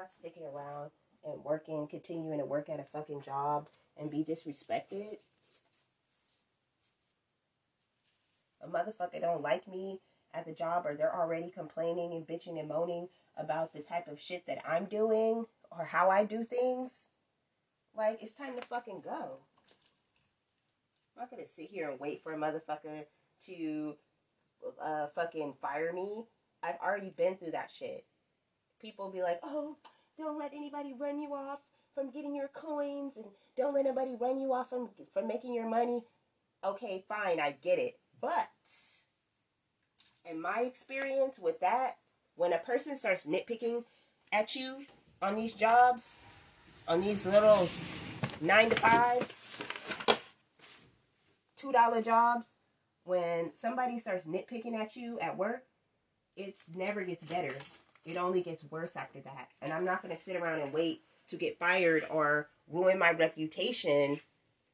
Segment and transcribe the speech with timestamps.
[0.00, 0.90] not sticking around
[1.24, 5.18] and working, continuing to work at a fucking job and be disrespected.
[8.62, 10.00] A motherfucker don't like me
[10.32, 14.20] at the job or they're already complaining and bitching and moaning about the type of
[14.20, 17.08] shit that I'm doing or how I do things.
[17.94, 19.40] Like, it's time to fucking go.
[21.14, 23.04] I'm not gonna sit here and wait for a motherfucker
[23.46, 23.94] to
[24.82, 26.24] uh, fucking fire me.
[26.62, 28.04] I've already been through that shit.
[28.80, 29.76] People be like, oh,
[30.18, 31.60] don't let anybody run you off
[31.94, 35.68] from getting your coins and don't let anybody run you off from, from making your
[35.68, 36.04] money.
[36.64, 37.98] Okay, fine, I get it.
[38.20, 38.48] But
[40.28, 41.96] in my experience with that,
[42.36, 43.84] when a person starts nitpicking
[44.32, 44.84] at you
[45.20, 46.22] on these jobs,
[46.88, 47.68] on these little
[48.40, 49.56] nine to fives,
[51.56, 52.48] two dollar jobs,
[53.04, 55.64] when somebody starts nitpicking at you at work,
[56.36, 57.54] it's never gets better.
[58.04, 59.48] It only gets worse after that.
[59.60, 63.12] And I'm not going to sit around and wait to get fired or ruin my
[63.12, 64.20] reputation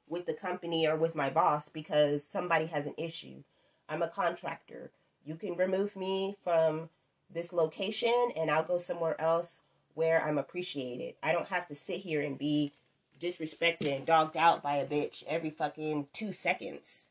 [0.08, 3.42] with the company or with my boss because somebody has an issue.
[3.88, 4.90] I'm a contractor.
[5.24, 6.88] You can remove me from
[7.32, 9.62] this location and I'll go somewhere else
[9.94, 11.14] where I'm appreciated.
[11.22, 12.72] I don't have to sit here and be
[13.18, 17.06] disrespected and dogged out by a bitch every fucking two seconds.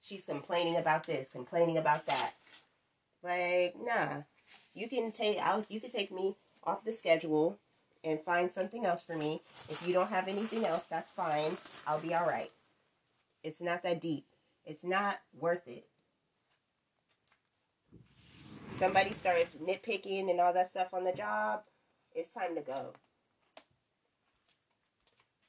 [0.00, 2.32] She's complaining about this, complaining about that.
[3.22, 4.22] Like, nah.
[4.74, 7.58] You can take out you can take me off the schedule
[8.04, 9.42] and find something else for me.
[9.68, 11.56] If you don't have anything else, that's fine.
[11.86, 12.52] I'll be alright.
[13.42, 14.24] It's not that deep.
[14.64, 15.86] It's not worth it.
[18.76, 21.62] Somebody starts nitpicking and all that stuff on the job,
[22.14, 22.92] it's time to go.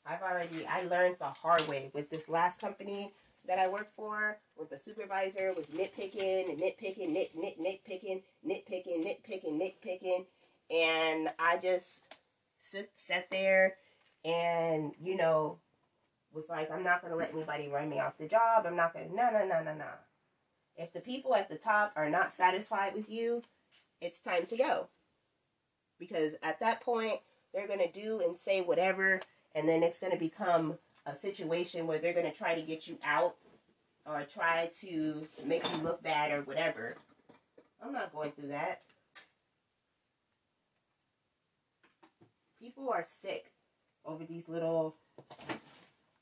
[0.05, 3.11] I've already I learned the hard way with this last company
[3.47, 9.03] that I work for, with the supervisor was nitpicking and nitpicking, nit nit nitpicking, nitpicking,
[9.03, 10.25] nitpicking, nitpicking,
[10.69, 12.03] and I just
[12.59, 13.75] sit sat there
[14.23, 15.57] and you know
[16.31, 18.65] was like, I'm not gonna let anybody run me off the job.
[18.65, 19.85] I'm not gonna no no no no no.
[20.77, 23.43] If the people at the top are not satisfied with you,
[23.99, 24.87] it's time to go.
[25.99, 27.19] Because at that point,
[27.53, 29.19] they're gonna do and say whatever,
[29.55, 30.77] and then it's gonna become
[31.09, 33.35] a situation where they're going to try to get you out
[34.05, 36.95] or try to make you look bad or whatever.
[37.83, 38.81] I'm not going through that.
[42.61, 43.51] People are sick
[44.05, 44.95] over these little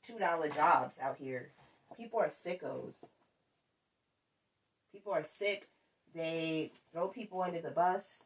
[0.08, 1.50] $2 jobs out here.
[1.96, 2.94] People are sickos.
[4.92, 5.68] People are sick.
[6.14, 8.24] They throw people under the bus.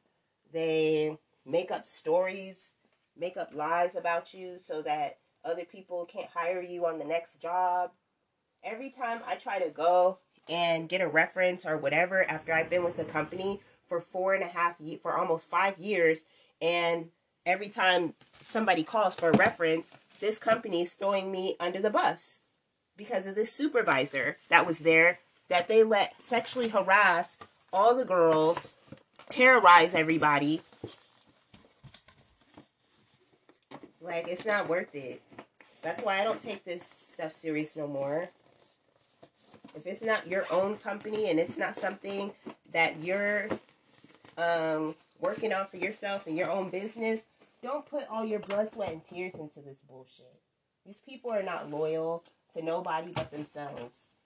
[0.53, 2.73] They make up stories,
[3.19, 7.41] make up lies about you so that other people can't hire you on the next
[7.41, 7.91] job.
[8.65, 12.85] Every time I try to go and get a reference or whatever after I've been
[12.85, 16.21] with the company for four and a half for almost five years,
[16.61, 17.11] and
[17.45, 22.43] every time somebody calls for a reference, this company is throwing me under the bus
[22.97, 27.39] because of this supervisor that was there that they let sexually harass
[27.73, 28.77] all the girls,
[29.29, 30.63] terrorize everybody.
[34.01, 35.23] Like, it's not worth it.
[35.83, 38.29] That's why I don't take this stuff serious no more.
[39.75, 42.33] If it's not your own company and it's not something
[42.73, 43.49] that you're
[44.39, 47.27] um, working on for yourself and your own business,
[47.63, 50.35] don't put all your blood, sweat, and tears into this bullshit.
[50.87, 52.23] These people are not loyal
[52.55, 54.17] to nobody but themselves.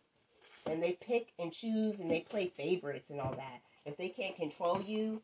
[0.69, 3.61] And they pick and choose and they play favorites and all that.
[3.85, 5.23] If they can't control you,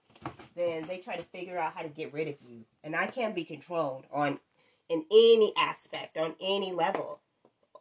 [0.54, 2.60] then they try to figure out how to get rid of you.
[2.84, 4.38] And I can't be controlled on
[4.92, 7.20] in any aspect, on any level,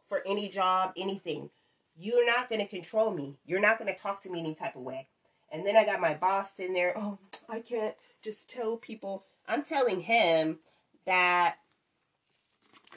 [0.08, 1.50] for any job, anything.
[1.98, 3.36] You're not going to control me.
[3.46, 5.08] You're not going to talk to me any type of way.
[5.52, 6.94] And then I got my boss in there.
[6.96, 7.18] Oh,
[7.50, 9.24] I can't just tell people.
[9.46, 10.60] I'm telling him
[11.06, 11.56] that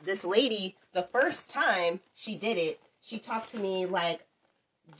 [0.05, 4.27] this lady, the first time she did it, she talked to me like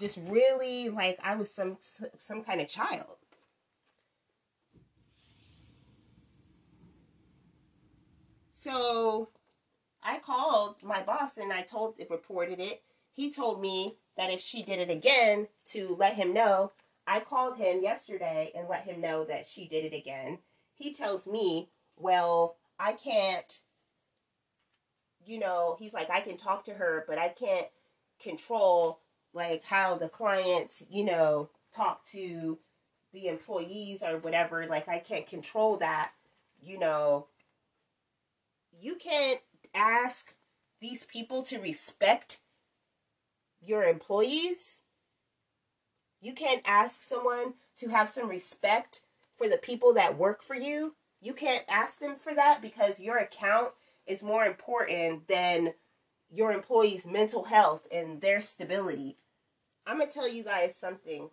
[0.01, 3.17] just really like I was some some kind of child.
[8.65, 9.29] So
[10.03, 12.83] I called my boss and I told it reported it.
[13.13, 16.73] He told me that if she did it again to let him know.
[17.07, 20.39] I called him yesterday and let him know that she did it again.
[20.73, 21.69] He tells me,
[21.99, 23.61] "Well, I can't
[25.27, 27.69] you know, he's like I can talk to her, but I can't
[28.19, 29.01] control
[29.35, 32.59] like how the clients, you know, talk to
[33.13, 34.67] the employees or whatever.
[34.67, 36.13] Like I can't control that,
[36.63, 37.27] you know,
[38.81, 39.41] you can't
[39.75, 40.35] ask
[40.81, 42.41] these people to respect
[43.61, 44.83] your employees.
[46.21, 49.03] You can't ask someone to have some respect
[49.37, 50.95] for the people that work for you.
[51.21, 53.73] You can't ask them for that because your account
[54.07, 55.75] is more important than
[56.31, 59.17] your employees' mental health and their stability.
[59.87, 61.31] I'm going to tell you guys something.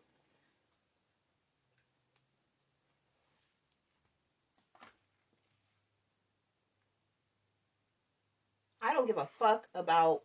[9.01, 10.21] Don't give a fuck about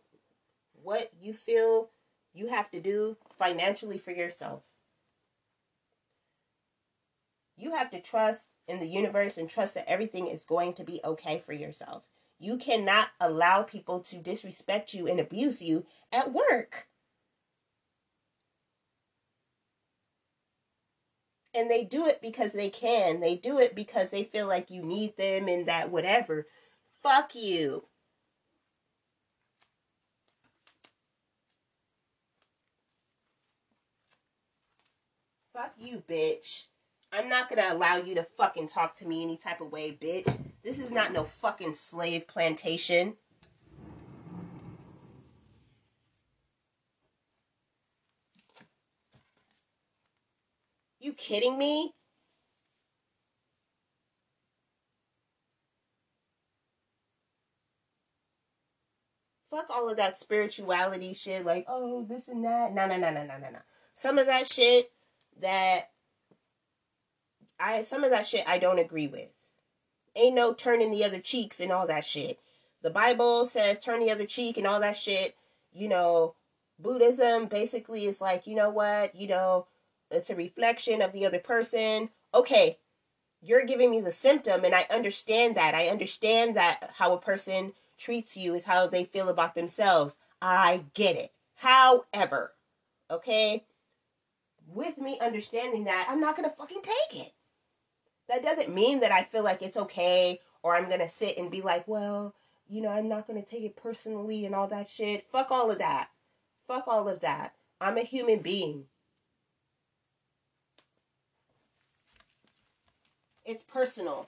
[0.83, 1.89] what you feel
[2.33, 4.61] you have to do financially for yourself.
[7.57, 10.99] You have to trust in the universe and trust that everything is going to be
[11.03, 12.03] okay for yourself.
[12.37, 16.85] You cannot allow people to disrespect you and abuse you at work.
[21.55, 23.21] And they do it because they can.
[23.21, 26.45] They do it because they feel like you need them and that whatever.
[27.01, 27.85] Fuck you.
[35.57, 36.65] Fuck you, bitch.
[37.11, 40.31] I'm not gonna allow you to fucking talk to me any type of way, bitch.
[40.63, 43.15] This is not no fucking slave plantation.
[50.99, 51.95] You kidding me?
[59.49, 62.75] Fuck all of that spirituality shit, like, oh, this and that.
[62.75, 63.59] No, no, no, no, no, no, no.
[63.95, 64.91] Some of that shit
[65.41, 65.89] that
[67.59, 69.33] I some of that shit I don't agree with.
[70.15, 72.39] Ain't no turning the other cheeks and all that shit.
[72.81, 75.35] The Bible says turn the other cheek and all that shit.
[75.73, 76.35] You know,
[76.79, 79.67] Buddhism basically is like, you know what, you know,
[80.09, 82.09] it's a reflection of the other person.
[82.33, 82.77] Okay,
[83.41, 85.75] you're giving me the symptom and I understand that.
[85.75, 90.17] I understand that how a person treats you is how they feel about themselves.
[90.41, 91.31] I get it.
[91.55, 92.53] However,
[93.09, 93.65] okay,
[94.73, 97.33] with me understanding that, I'm not going to fucking take it.
[98.29, 101.49] That doesn't mean that I feel like it's okay or I'm going to sit and
[101.49, 102.33] be like, well,
[102.69, 105.25] you know, I'm not going to take it personally and all that shit.
[105.31, 106.09] Fuck all of that.
[106.67, 107.53] Fuck all of that.
[107.79, 108.85] I'm a human being.
[113.45, 114.27] It's personal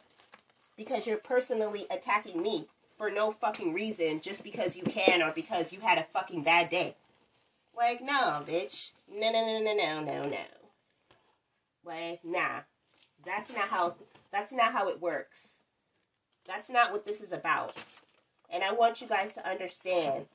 [0.78, 5.74] because you're personally attacking me for no fucking reason just because you can or because
[5.74, 6.96] you had a fucking bad day.
[7.80, 8.92] Like, no, bitch.
[9.10, 10.38] No, no, no, no, no, no, no.
[11.86, 12.60] Like, nah.
[13.26, 13.96] That's not how
[14.32, 15.64] that's not how it works.
[16.46, 17.84] That's not what this is about.
[18.50, 20.26] And I want you guys to understand.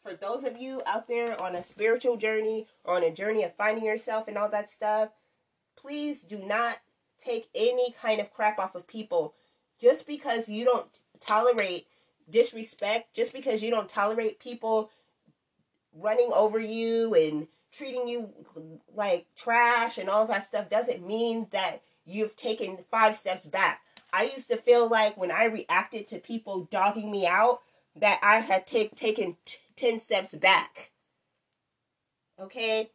[0.00, 3.54] For those of you out there on a spiritual journey or on a journey of
[3.56, 5.10] finding yourself and all that stuff,
[5.76, 6.78] please do not
[7.18, 9.34] take any kind of crap off of people
[9.80, 11.86] just because you don't tolerate
[12.30, 14.90] disrespect, just because you don't tolerate people
[15.92, 18.30] running over you and treating you
[18.94, 23.80] like trash and all of that stuff doesn't mean that you've taken five steps back.
[24.12, 27.60] I used to feel like when I reacted to people dogging me out
[27.96, 30.90] that I had take, taken t- 10 steps back.
[32.40, 32.90] Okay?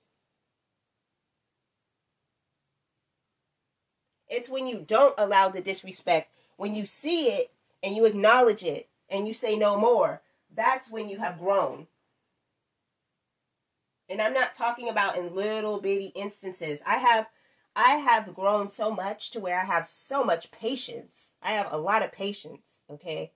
[4.27, 7.51] It's when you don't allow the disrespect, when you see it
[7.81, 10.21] and you acknowledge it and you say no more,
[10.53, 11.87] that's when you have grown.
[14.09, 16.81] And I'm not talking about in little bitty instances.
[16.85, 17.27] I have
[17.75, 21.33] I have grown so much to where I have so much patience.
[21.41, 23.33] I have a lot of patience, okay?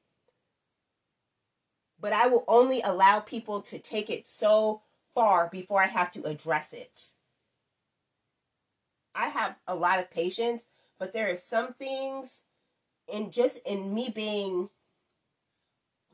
[2.00, 4.84] But I will only allow people to take it so
[5.14, 7.14] far before I have to address it.
[9.14, 12.44] I have a lot of patience, but there are some things
[13.12, 14.70] and just in me being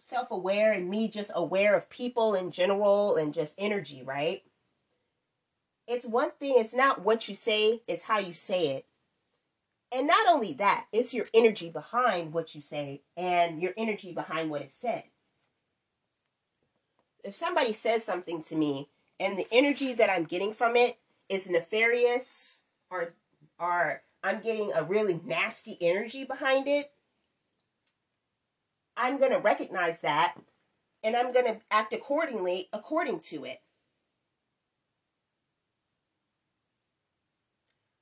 [0.06, 4.44] self aware and me just aware of people in general and just energy, right?
[5.88, 8.86] It's one thing, it's not what you say, it's how you say it.
[9.92, 14.50] And not only that, it's your energy behind what you say and your energy behind
[14.50, 15.04] what is said.
[17.24, 21.50] If somebody says something to me and the energy that I'm getting from it is
[21.50, 23.14] nefarious or
[23.60, 26.92] or I'm getting a really nasty energy behind it,
[28.98, 30.36] I'm going to recognize that
[31.04, 33.62] and I'm going to act accordingly according to it.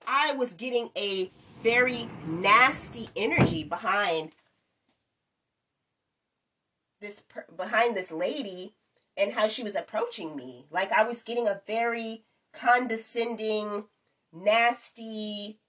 [0.07, 1.31] I was getting a
[1.62, 4.31] very nasty energy behind
[7.00, 7.23] this
[7.55, 8.73] behind this lady
[9.15, 10.65] and how she was approaching me.
[10.71, 12.23] Like I was getting a very
[12.53, 13.85] condescending,
[14.31, 15.59] nasty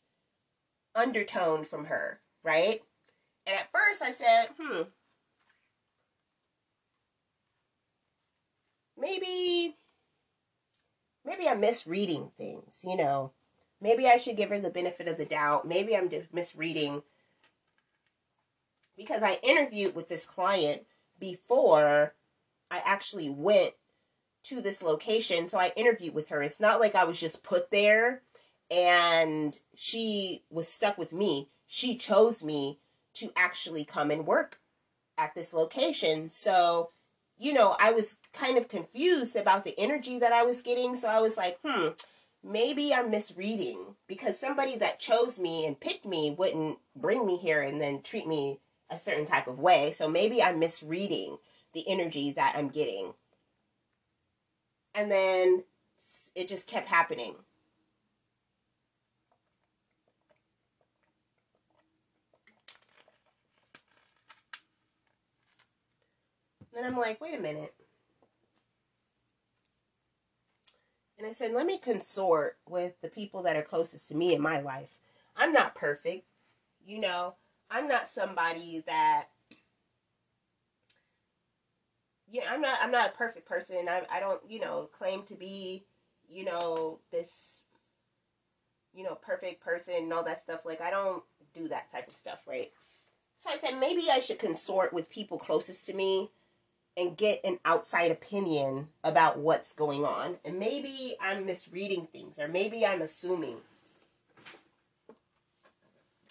[0.94, 2.82] undertone from her, right?
[3.46, 4.82] And at first I said, hmm,
[9.04, 9.76] maybe
[11.24, 13.32] maybe I'm misreading things, you know.
[13.80, 15.68] maybe I should give her the benefit of the doubt.
[15.68, 17.02] Maybe I'm misreading
[18.96, 20.82] because I interviewed with this client
[21.18, 22.14] before
[22.70, 23.74] I actually went
[24.44, 25.48] to this location.
[25.48, 26.42] So I interviewed with her.
[26.42, 28.22] It's not like I was just put there
[28.70, 31.48] and she was stuck with me.
[31.66, 32.78] She chose me
[33.14, 34.60] to actually come and work
[35.18, 36.30] at this location.
[36.30, 36.90] So,
[37.44, 40.96] you know, I was kind of confused about the energy that I was getting.
[40.96, 41.88] So I was like, hmm,
[42.42, 47.60] maybe I'm misreading because somebody that chose me and picked me wouldn't bring me here
[47.60, 48.60] and then treat me
[48.90, 49.92] a certain type of way.
[49.92, 51.36] So maybe I'm misreading
[51.74, 53.12] the energy that I'm getting.
[54.94, 55.64] And then
[56.34, 57.34] it just kept happening.
[66.74, 67.72] Then I'm like, wait a minute.
[71.16, 74.42] And I said, let me consort with the people that are closest to me in
[74.42, 74.98] my life.
[75.36, 76.26] I'm not perfect.
[76.84, 77.34] You know,
[77.70, 79.26] I'm not somebody that
[82.30, 83.88] yeah, I'm not I'm not a perfect person.
[83.88, 85.84] I I don't, you know, claim to be,
[86.28, 87.62] you know, this
[88.92, 90.60] you know, perfect person and all that stuff.
[90.64, 91.22] Like I don't
[91.54, 92.70] do that type of stuff, right?
[93.38, 96.30] So I said maybe I should consort with people closest to me
[96.96, 100.36] and get an outside opinion about what's going on.
[100.44, 103.58] And maybe I'm misreading things or maybe I'm assuming.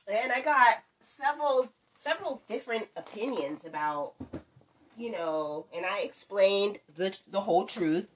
[0.10, 4.14] And I got several several different opinions about
[4.96, 8.08] you know, and I explained the the whole truth,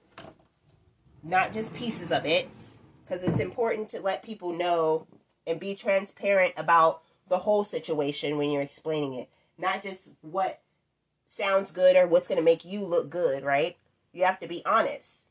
[1.22, 2.48] not just pieces of it,
[3.06, 5.06] cuz it's important to let people know
[5.46, 9.28] and be transparent about the whole situation when you're explaining it,
[9.58, 10.60] not just what
[11.28, 13.76] sounds good or what's going to make you look good, right?
[14.12, 15.26] You have to be honest.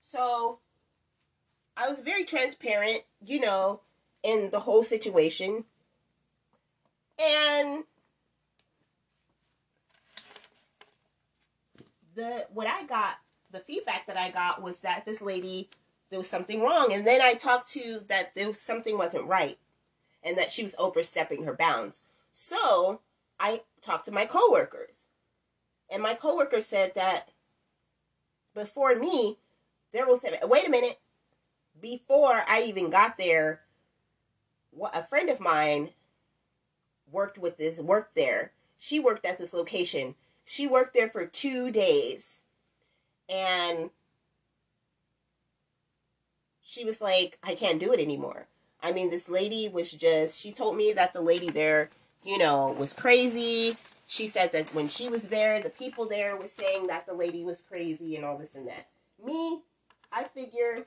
[0.00, 0.60] So
[1.76, 3.82] I was very transparent, you know,
[4.22, 5.64] in the whole situation.
[7.22, 7.84] And
[12.14, 13.16] the what I got,
[13.50, 15.68] the feedback that I got was that this lady
[16.08, 16.92] there was something wrong.
[16.92, 19.58] And then I talked to that there was something wasn't right
[20.24, 22.04] and that she was overstepping her bounds.
[22.32, 23.00] So
[23.40, 25.06] I talked to my coworkers,
[25.88, 27.30] and my coworker said that
[28.54, 29.38] before me,
[29.92, 31.00] there was wait a minute.
[31.80, 33.62] Before I even got there,
[34.92, 35.90] a friend of mine
[37.10, 38.52] worked with this worked there.
[38.78, 40.14] She worked at this location.
[40.44, 42.42] She worked there for two days,
[43.28, 43.90] and
[46.60, 48.48] she was like, "I can't do it anymore."
[48.82, 50.38] I mean, this lady was just.
[50.38, 51.90] She told me that the lady there
[52.24, 53.76] you know, was crazy.
[54.06, 57.44] She said that when she was there, the people there were saying that the lady
[57.44, 58.88] was crazy and all this and that.
[59.24, 59.60] Me,
[60.12, 60.84] I figure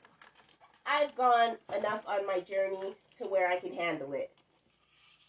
[0.86, 4.32] I've gone enough on my journey to where I can handle it.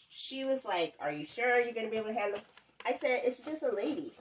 [0.09, 2.47] She was like, Are you sure you're going to be able to handle it?
[2.85, 4.13] I said, It's just a lady.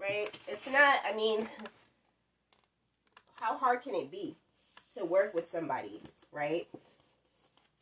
[0.00, 0.36] Right?
[0.48, 1.48] It's not, I mean,
[3.34, 4.36] how hard can it be
[4.96, 6.00] to work with somebody,
[6.32, 6.68] right?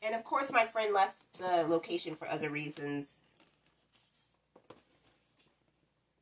[0.03, 3.21] And of course, my friend left the location for other reasons,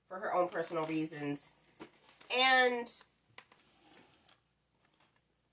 [0.08, 1.52] for her own personal reasons.
[2.37, 2.92] And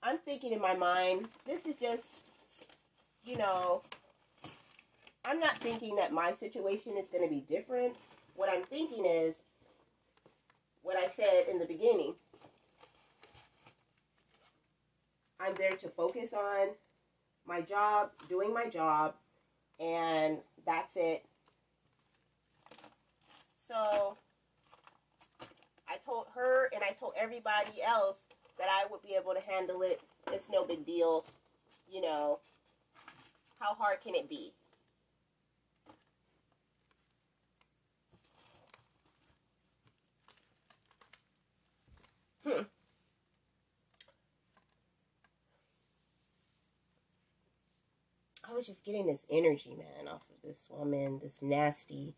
[0.02, 2.22] I'm thinking in my mind, this is just,
[3.24, 3.82] you know,
[5.24, 7.96] I'm not thinking that my situation is going to be different.
[8.34, 9.36] What I'm thinking is
[10.82, 12.14] what I said in the beginning.
[15.40, 16.68] I'm there to focus on
[17.46, 19.14] my job, doing my job,
[19.78, 21.24] and that's it.
[23.58, 24.16] So
[25.88, 28.26] I told her and I told everybody else
[28.58, 30.00] that I would be able to handle it.
[30.32, 31.24] It's no big deal.
[31.90, 32.38] You know,
[33.60, 34.52] how hard can it be?
[42.46, 42.62] Hmm.
[48.48, 52.14] I was just getting this energy, man, off of this woman, this nasty,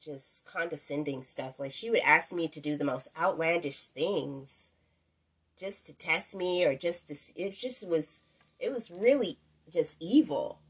[0.00, 1.60] just condescending stuff.
[1.60, 4.72] Like she would ask me to do the most outlandish things
[5.58, 8.24] just to test me or just to it just was
[8.60, 9.38] it was really
[9.72, 10.60] just evil.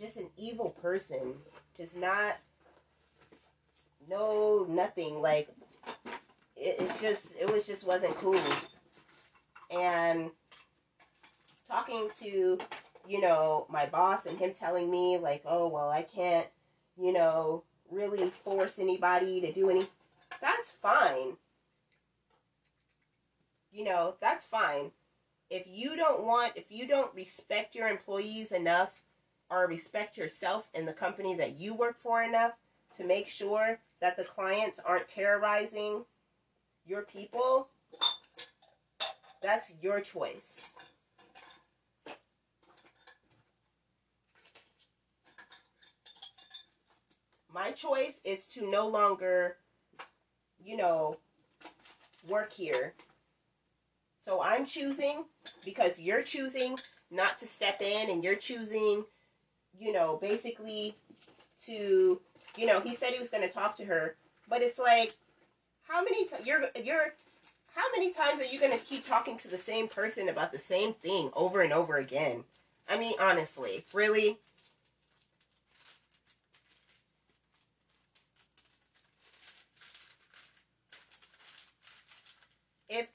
[0.00, 1.34] Just an evil person.
[1.76, 2.36] Just not
[4.08, 5.48] no nothing like
[6.56, 8.40] it, it's just it was just wasn't cool.
[9.70, 10.30] And
[11.66, 12.58] talking to
[13.10, 16.46] you know, my boss and him telling me, like, oh, well, I can't,
[16.96, 19.88] you know, really force anybody to do any.
[20.40, 21.36] That's fine.
[23.72, 24.92] you know, that's fine.
[25.50, 29.02] If you don't want, if you don't respect your employees enough
[29.50, 32.52] or respect yourself and the company that you work for enough
[32.96, 36.04] to make sure that the clients aren't terrorizing
[36.86, 37.68] your people,
[39.42, 40.76] that's your choice.
[47.52, 49.56] My choice is to no longer,
[50.64, 51.16] you know,
[52.28, 52.94] work here.
[54.22, 55.24] So I'm choosing
[55.64, 56.78] because you're choosing
[57.10, 59.04] not to step in and you're choosing,
[59.78, 60.94] you know, basically
[61.66, 62.20] to,
[62.56, 64.16] you know, he said he was going to talk to her,
[64.48, 65.14] but it's like
[65.82, 67.14] how many you're you're
[67.74, 70.58] how many times are you going to keep talking to the same person about the
[70.58, 72.44] same thing over and over again?
[72.88, 74.38] I mean, honestly, really?
[82.88, 83.06] If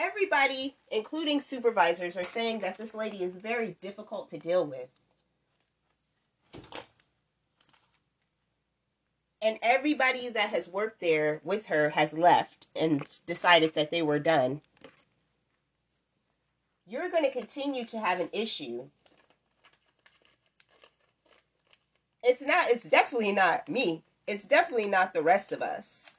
[0.00, 4.88] everybody, including supervisors, are saying that this lady is very difficult to deal with,
[9.42, 14.18] and everybody that has worked there with her has left and decided that they were
[14.18, 14.62] done,
[16.86, 18.86] you're going to continue to have an issue.
[22.22, 24.02] It's not, it's definitely not me.
[24.26, 26.18] It's definitely not the rest of us.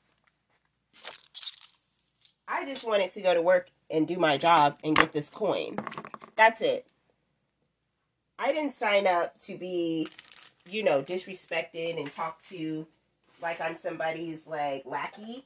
[2.54, 5.78] I just wanted to go to work and do my job and get this coin.
[6.36, 6.86] That's it.
[8.38, 10.10] I didn't sign up to be,
[10.70, 12.86] you know, disrespected and talked to
[13.42, 15.46] like I'm somebody's like lackey.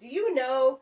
[0.00, 0.78] Do you know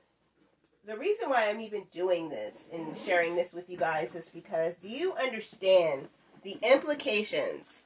[0.86, 4.76] the reason why I'm even doing this and sharing this with you guys is because
[4.76, 6.08] do you understand
[6.42, 7.82] the implications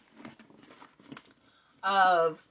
[1.84, 2.42] of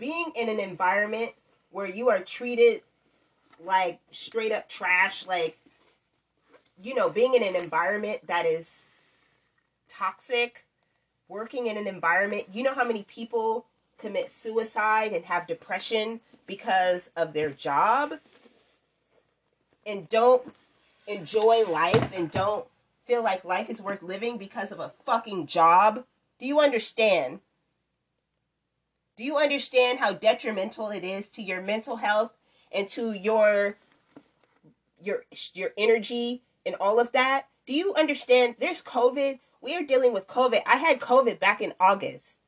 [0.00, 1.32] being in an environment
[1.70, 2.80] where you are treated
[3.64, 5.58] like straight up trash, like,
[6.82, 8.86] you know, being in an environment that is
[9.86, 10.64] toxic,
[11.28, 13.66] working in an environment, you know how many people
[13.98, 18.14] commit suicide and have depression because of their job
[19.86, 20.54] and don't
[21.06, 22.64] enjoy life and don't
[23.04, 26.04] feel like life is worth living because of a fucking job?
[26.38, 27.40] Do you understand?
[29.20, 32.32] Do you understand how detrimental it is to your mental health
[32.72, 33.76] and to your
[35.04, 37.48] your your energy and all of that?
[37.66, 40.62] Do you understand there's COVID we are dealing with COVID.
[40.64, 42.40] I had COVID back in August.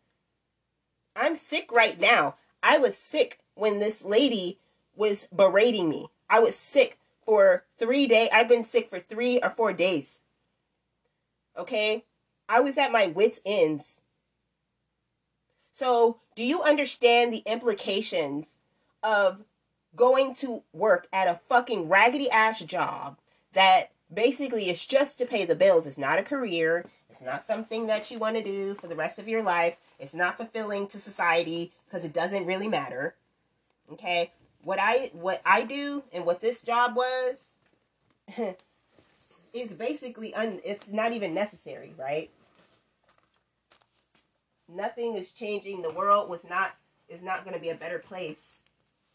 [1.14, 2.36] I'm sick right now.
[2.62, 4.58] I was sick when this lady
[4.96, 6.06] was berating me.
[6.30, 8.30] I was sick for three days.
[8.32, 10.22] I've been sick for three or four days.
[11.54, 12.06] Okay?
[12.48, 14.00] I was at my wits' ends.
[15.70, 18.58] So, do you understand the implications
[19.02, 19.44] of
[19.94, 23.18] going to work at a fucking raggedy ass job
[23.52, 25.86] that basically it's just to pay the bills?
[25.86, 26.86] It's not a career.
[27.10, 29.76] It's not something that you want to do for the rest of your life.
[29.98, 33.14] It's not fulfilling to society because it doesn't really matter.
[33.92, 34.32] Okay?
[34.64, 37.50] What I what I do and what this job was
[39.52, 42.30] is basically un it's not even necessary, right?
[44.74, 45.82] Nothing is changing.
[45.82, 46.74] The world was not
[47.08, 48.62] is not going to be a better place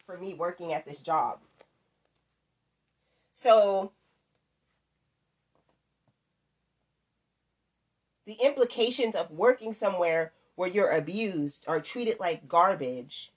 [0.05, 1.39] for me working at this job.
[3.33, 3.91] So,
[8.25, 13.31] the implications of working somewhere where you're abused or treated like garbage.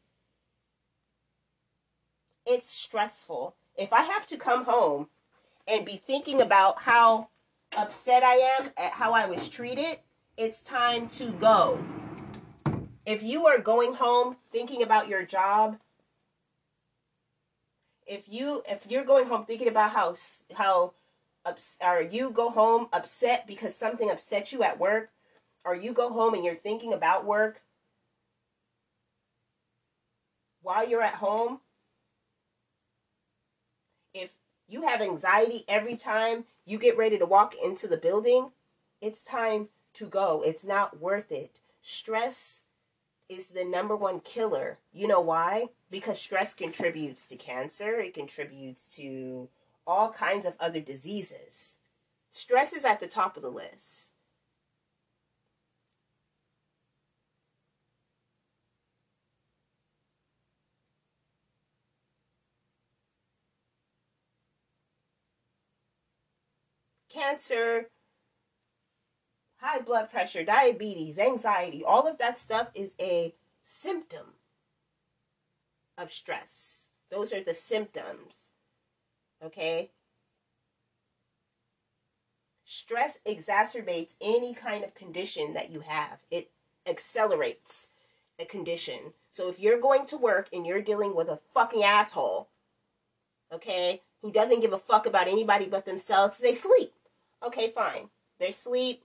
[2.47, 3.55] It's stressful.
[3.77, 5.09] If I have to come home
[5.69, 7.29] and be thinking about how
[7.77, 9.99] upset I am at how I was treated,
[10.37, 11.79] it's time to go.
[13.07, 15.79] If you are going home thinking about your job,
[18.07, 20.15] if you if you're going home thinking about how
[20.57, 20.93] how
[21.45, 25.11] ups- or you go home upset because something upset you at work,
[25.65, 27.63] or you go home and you're thinking about work
[30.63, 31.61] while you're at home,
[34.13, 34.35] if
[34.69, 38.51] you have anxiety every time you get ready to walk into the building,
[39.01, 40.43] it's time to go.
[40.43, 41.61] It's not worth it.
[41.83, 42.65] Stress
[43.31, 44.79] is the number one killer.
[44.93, 45.69] You know why?
[45.91, 49.49] Because stress contributes to cancer, it contributes to
[49.87, 51.79] all kinds of other diseases.
[52.31, 54.13] Stress is at the top of the list.
[67.09, 67.91] Cancer,
[69.61, 74.35] high blood pressure, diabetes, anxiety, all of that stuff is a symptom
[75.99, 76.91] of stress.
[77.11, 78.53] Those are the symptoms.
[79.45, 79.91] Okay?
[82.65, 86.21] Stress exacerbates any kind of condition that you have.
[86.31, 86.51] It
[86.87, 87.91] accelerates
[88.39, 89.13] a condition.
[89.31, 92.49] So if you're going to work and you're dealing with a fucking asshole,
[93.53, 96.93] okay, who doesn't give a fuck about anybody but themselves, they sleep.
[97.43, 98.09] Okay, fine.
[98.39, 99.05] They sleep.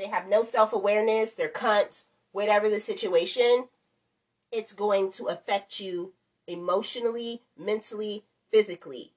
[0.00, 1.34] They have no self awareness.
[1.34, 2.06] They're cunts.
[2.32, 3.68] Whatever the situation,
[4.50, 6.14] it's going to affect you
[6.46, 9.12] emotionally, mentally, physically.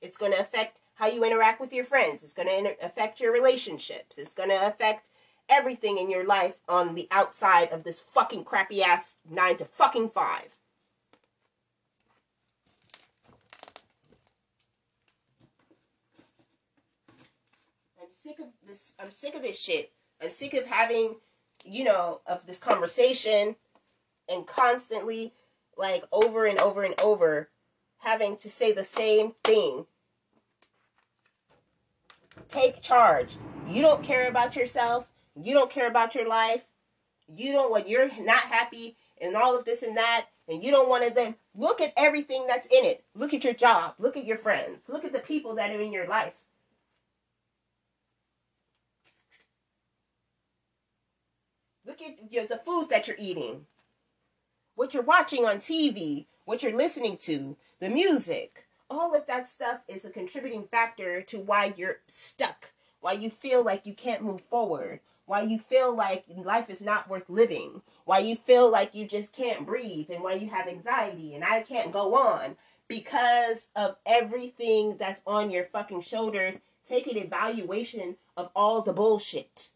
[0.00, 2.24] It's going to affect how you interact with your friends.
[2.24, 4.16] It's going to affect your relationships.
[4.16, 5.10] It's going to affect
[5.50, 10.08] everything in your life on the outside of this fucking crappy ass 9 to fucking
[10.08, 10.56] 5.
[18.00, 19.92] I'm sick of this I'm sick of this shit.
[20.22, 21.16] I'm sick of having,
[21.64, 23.56] you know, of this conversation
[24.28, 25.32] and constantly
[25.76, 27.50] like over and over and over
[27.98, 29.86] having to say the same thing.
[32.48, 33.36] Take charge.
[33.68, 35.08] You don't care about yourself.
[35.40, 36.64] You don't care about your life.
[37.34, 40.88] You don't when you're not happy and all of this and that and you don't
[40.88, 43.04] want to then look at everything that's in it.
[43.14, 43.94] Look at your job.
[43.98, 44.88] Look at your friends.
[44.88, 46.34] Look at the people that are in your life.
[51.86, 51.93] Look
[52.30, 53.66] you know, the food that you're eating
[54.74, 58.66] what you're watching on TV, what you're listening to, the music.
[58.90, 63.64] All of that stuff is a contributing factor to why you're stuck, why you feel
[63.64, 68.18] like you can't move forward, why you feel like life is not worth living, why
[68.18, 71.92] you feel like you just can't breathe, and why you have anxiety and I can't
[71.92, 72.56] go on
[72.88, 76.56] because of everything that's on your fucking shoulders.
[76.86, 79.70] Take an evaluation of all the bullshit.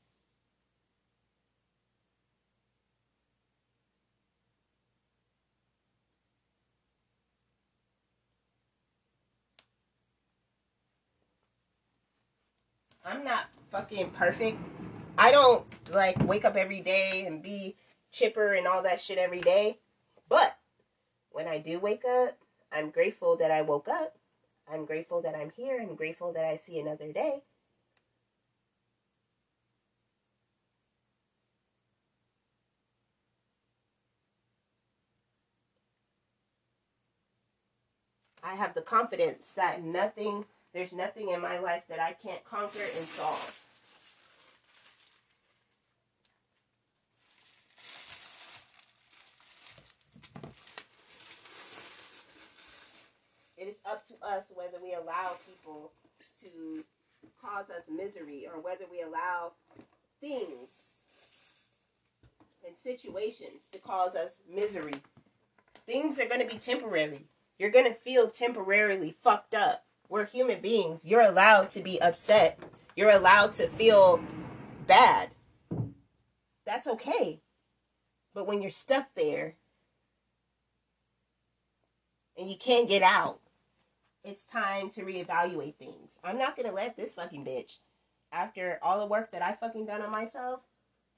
[13.08, 14.58] I'm not fucking perfect.
[15.16, 17.74] I don't like wake up every day and be
[18.12, 19.78] chipper and all that shit every day.
[20.28, 20.58] But
[21.30, 22.36] when I do wake up,
[22.70, 24.16] I'm grateful that I woke up.
[24.70, 25.80] I'm grateful that I'm here.
[25.80, 27.44] I'm grateful that I see another day.
[38.42, 40.44] I have the confidence that nothing
[40.78, 43.60] there's nothing in my life that I can't conquer and solve.
[53.56, 55.90] It is up to us whether we allow people
[56.42, 56.84] to
[57.42, 59.54] cause us misery or whether we allow
[60.20, 61.02] things
[62.64, 64.94] and situations to cause us misery.
[65.86, 67.24] Things are going to be temporary.
[67.58, 71.04] You're going to feel temporarily fucked up we're human beings.
[71.04, 72.58] You're allowed to be upset.
[72.96, 74.20] You're allowed to feel
[74.86, 75.30] bad.
[76.66, 77.40] That's okay.
[78.34, 79.54] But when you're stuck there
[82.36, 83.40] and you can't get out,
[84.24, 86.18] it's time to reevaluate things.
[86.22, 87.78] I'm not to let this fucking bitch,
[88.30, 90.60] after all the work that I fucking done on myself,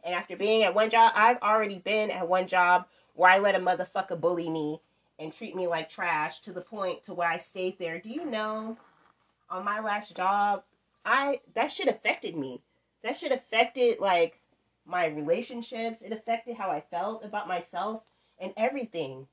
[0.05, 3.55] and after being at one job, I've already been at one job where I let
[3.55, 4.81] a motherfucker bully me
[5.21, 8.01] and treat me like trash to the point to where I stayed there.
[8.01, 8.79] Do you know
[9.51, 10.65] on my last job,
[11.05, 12.63] I that shit affected me.
[13.03, 14.41] That shit affected like
[14.87, 16.03] my relationships.
[16.03, 18.03] It affected how I felt about myself
[18.39, 19.29] and everything.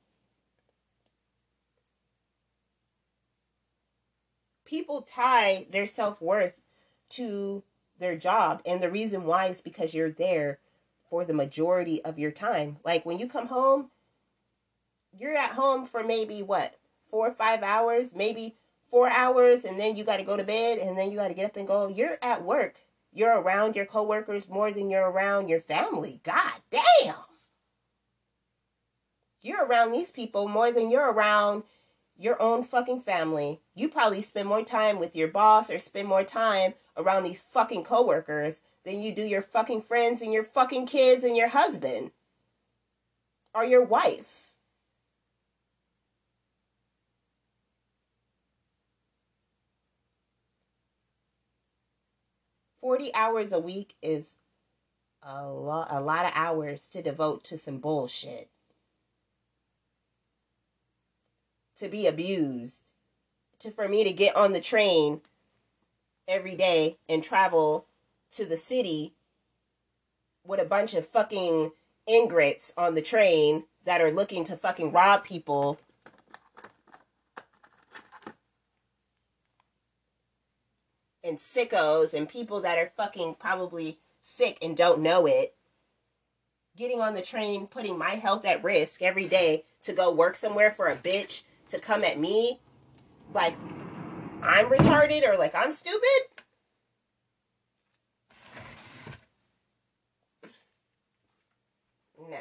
[4.66, 6.60] People tie their self-worth
[7.12, 7.64] to
[8.00, 10.60] their job and the reason why is because you're there
[11.10, 12.78] for the majority of your time.
[12.84, 13.90] Like when you come home,
[15.18, 16.76] you're at home for maybe what
[17.10, 18.56] four or five hours maybe
[18.90, 21.34] four hours and then you got to go to bed and then you got to
[21.34, 22.76] get up and go you're at work
[23.14, 27.16] you're around your coworkers more than you're around your family god damn
[29.42, 31.64] you're around these people more than you're around
[32.20, 33.62] your own fucking family.
[33.76, 37.84] You probably spend more time with your boss or spend more time around these fucking
[37.84, 42.12] coworkers than you do your fucking friends and your fucking kids and your husband
[43.54, 44.54] or your wife.
[52.88, 54.38] 40 hours a week is
[55.22, 58.50] a lot a lot of hours to devote to some bullshit.
[61.76, 62.94] To be abused.
[63.60, 65.20] To for me to get on the train
[66.30, 67.88] every day and travel
[68.32, 69.12] to the city
[70.46, 71.74] with a bunch of fucking
[72.08, 75.78] ingrates on the train that are looking to fucking rob people
[81.28, 85.56] and sickos and people that are fucking probably sick and don't know it
[86.76, 90.72] getting on the train putting my health at risk every day to go work somewhere
[90.72, 92.60] for a bitch to come at me
[93.34, 93.56] like
[94.42, 96.02] I'm retarded or like I'm stupid
[102.30, 102.38] no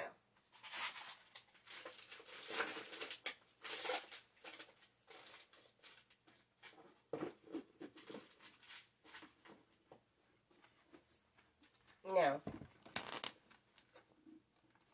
[12.16, 12.40] No.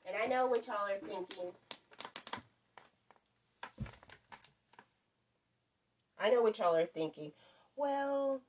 [0.05, 1.53] And I know what y'all are thinking.
[6.21, 7.31] I know what y'all are thinking.
[7.77, 8.41] Well,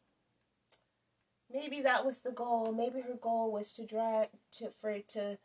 [1.53, 2.73] maybe that was the goal.
[2.75, 5.37] Maybe her goal was to drag to for to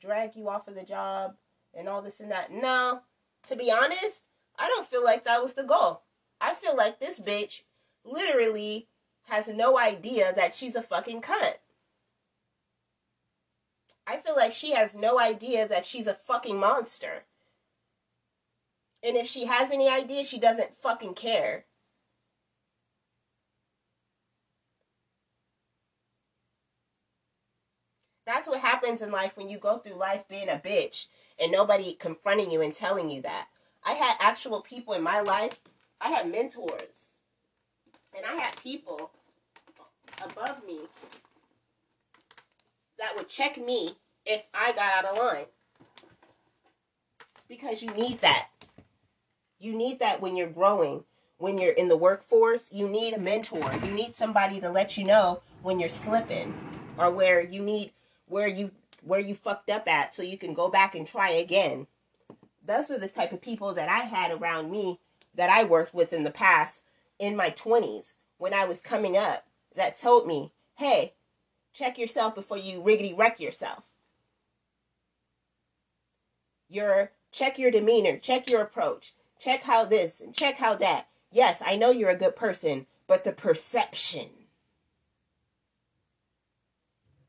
[0.00, 1.34] drag you off of the job
[1.76, 2.52] and all this and that.
[2.52, 3.00] No,
[3.48, 6.02] to be honest, I don't feel like that was the goal.
[6.40, 7.62] I feel like this bitch
[8.04, 8.86] literally
[9.24, 11.54] has no idea that she's a fucking cunt.
[14.06, 17.24] I feel like she has no idea that she's a fucking monster.
[19.02, 21.64] And if she has any idea, she doesn't fucking care.
[28.26, 31.06] That's what happens in life when you go through life being a bitch
[31.40, 33.46] and nobody confronting you and telling you that.
[33.84, 35.60] I had actual people in my life,
[36.00, 37.14] I had mentors,
[38.16, 39.10] and I had people
[40.24, 40.80] above me
[42.98, 45.46] that would check me if I got out of line.
[47.48, 48.48] Because you need that.
[49.58, 51.04] You need that when you're growing,
[51.38, 52.70] when you're in the workforce.
[52.72, 53.72] You need a mentor.
[53.84, 56.54] You need somebody to let you know when you're slipping
[56.98, 57.92] or where you need
[58.26, 61.86] where you where you fucked up at so you can go back and try again.
[62.64, 64.98] Those are the type of people that I had around me
[65.34, 66.82] that I worked with in the past
[67.18, 71.14] in my 20s when I was coming up that told me, "Hey,
[71.76, 73.84] check yourself before you riggedy wreck yourself."
[76.68, 81.08] Your check your demeanor, check your approach, check how this and check how that.
[81.30, 84.30] Yes, I know you're a good person, but the perception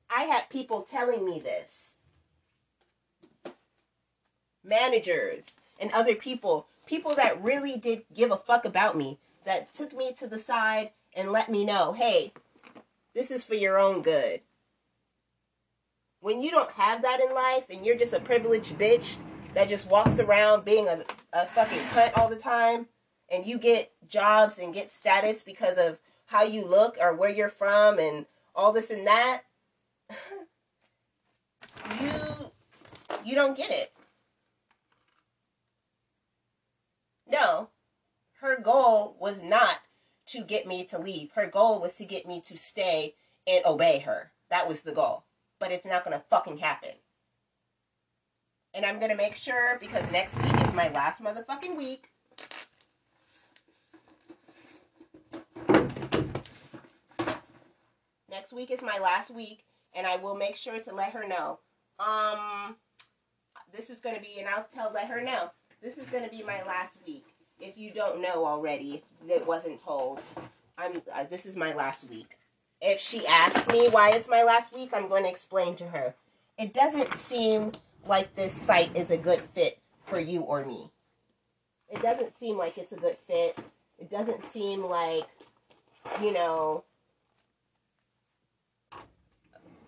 [0.10, 1.98] I had people telling me this.
[4.64, 9.94] Managers and other people, people that really did give a fuck about me, that took
[9.94, 12.34] me to the side and let me know, hey,
[13.18, 14.42] this is for your own good.
[16.20, 19.18] When you don't have that in life and you're just a privileged bitch
[19.56, 21.04] that just walks around being a,
[21.34, 22.86] a fucking cunt all the time
[23.32, 27.50] and you get jobs and get status because of how you look or where you're
[27.50, 29.42] from and all this and that,
[32.00, 32.12] you
[33.26, 33.92] you don't get it.
[37.28, 37.70] No.
[38.42, 39.80] Her goal was not
[40.28, 41.32] to get me to leave.
[41.34, 44.32] Her goal was to get me to stay and obey her.
[44.50, 45.24] That was the goal.
[45.60, 46.92] But it's not going to fucking happen.
[48.74, 52.12] And I'm going to make sure because next week is my last motherfucking week.
[58.30, 59.64] Next week is my last week
[59.96, 61.60] and I will make sure to let her know.
[62.00, 62.76] Um,
[63.74, 65.52] this is going to be, and I'll tell, let her know.
[65.82, 67.26] This is going to be my last week.
[67.60, 70.22] If you don't know already, if it wasn't told,
[70.78, 71.02] I'm.
[71.14, 72.38] Uh, this is my last week.
[72.82, 76.14] If she asks me why it's my last week, I'm going to explain to her.
[76.60, 77.72] It doesn't seem
[78.06, 80.92] like this site is a good fit for you or me.
[81.90, 83.58] It doesn't seem like it's a good fit.
[83.98, 85.28] It doesn't seem like,
[86.22, 86.84] you know,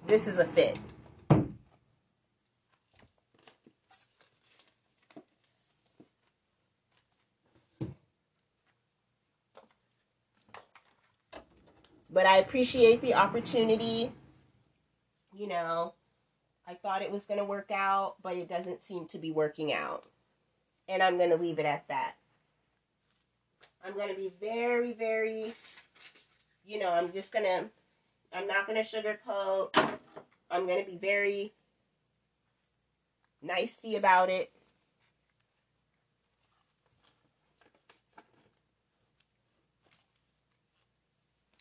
[0.08, 0.78] this is a fit.
[12.10, 14.12] But I appreciate the opportunity.
[15.34, 15.94] You know,
[16.68, 19.74] I thought it was going to work out, but it doesn't seem to be working
[19.74, 20.06] out.
[20.88, 22.16] And I'm going to leave it at that.
[23.86, 25.54] I'm going to be very, very,
[26.66, 27.70] you know, I'm just going to
[28.32, 29.98] I'm not going to sugarcoat.
[30.52, 31.54] I'm going to be very
[33.42, 34.52] nicey about it.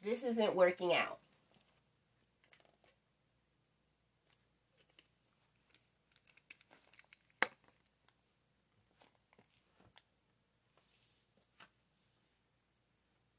[0.05, 1.19] This isn't working out.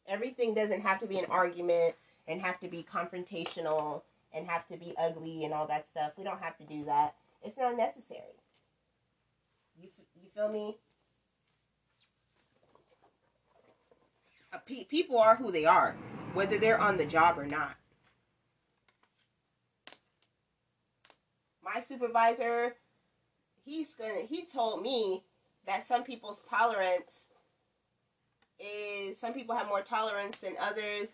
[0.07, 1.95] Everything doesn't have to be an argument
[2.27, 4.01] and have to be confrontational
[4.33, 6.13] and have to be ugly and all that stuff.
[6.17, 7.15] We don't have to do that.
[7.43, 8.21] It's not necessary.
[9.79, 10.77] You, you feel me?
[14.51, 15.95] Uh, pe- people are who they are,
[16.33, 17.75] whether they're on the job or not.
[21.63, 22.75] My supervisor,
[23.63, 24.21] he's gonna.
[24.27, 25.23] He told me
[25.67, 27.27] that some people's tolerance
[28.59, 31.09] is some people have more tolerance than others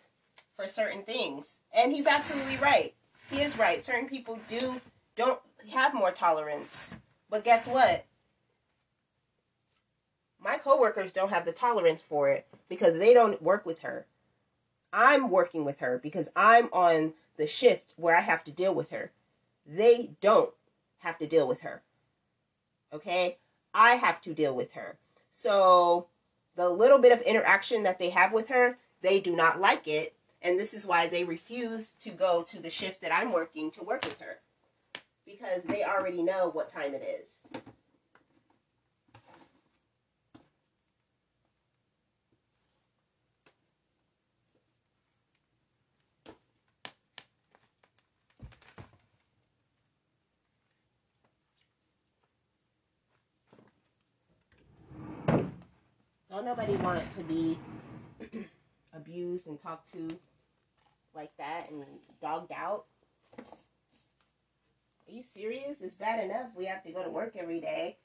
[0.55, 2.95] for certain things, and he's absolutely right.
[3.29, 3.83] He is right.
[3.83, 4.79] Certain people do
[5.15, 5.41] don't
[5.73, 6.97] have more tolerance,
[7.29, 8.05] but guess what?
[10.45, 14.05] My coworkers don't have the tolerance for it because they don't work with her.
[14.93, 18.91] I'm working with her because I'm on the shift where I have to deal with
[18.91, 19.11] her.
[19.65, 20.53] They don't
[20.99, 21.81] have to deal with her.
[22.93, 23.37] Okay?
[23.73, 24.97] I have to deal with her.
[25.31, 26.09] So
[26.55, 30.13] the little bit of interaction that they have with her, they do not like it.
[30.43, 33.83] And this is why they refuse to go to the shift that I'm working to
[33.83, 34.41] work with her.
[35.25, 37.34] Because they already know what time it is.
[56.35, 57.57] Don't nobody want to be
[58.93, 60.19] abused and talked to
[61.15, 61.85] like that and
[62.21, 62.83] dogged out.
[63.39, 65.81] Are you serious?
[65.81, 67.99] It's bad enough we have to go to work every day.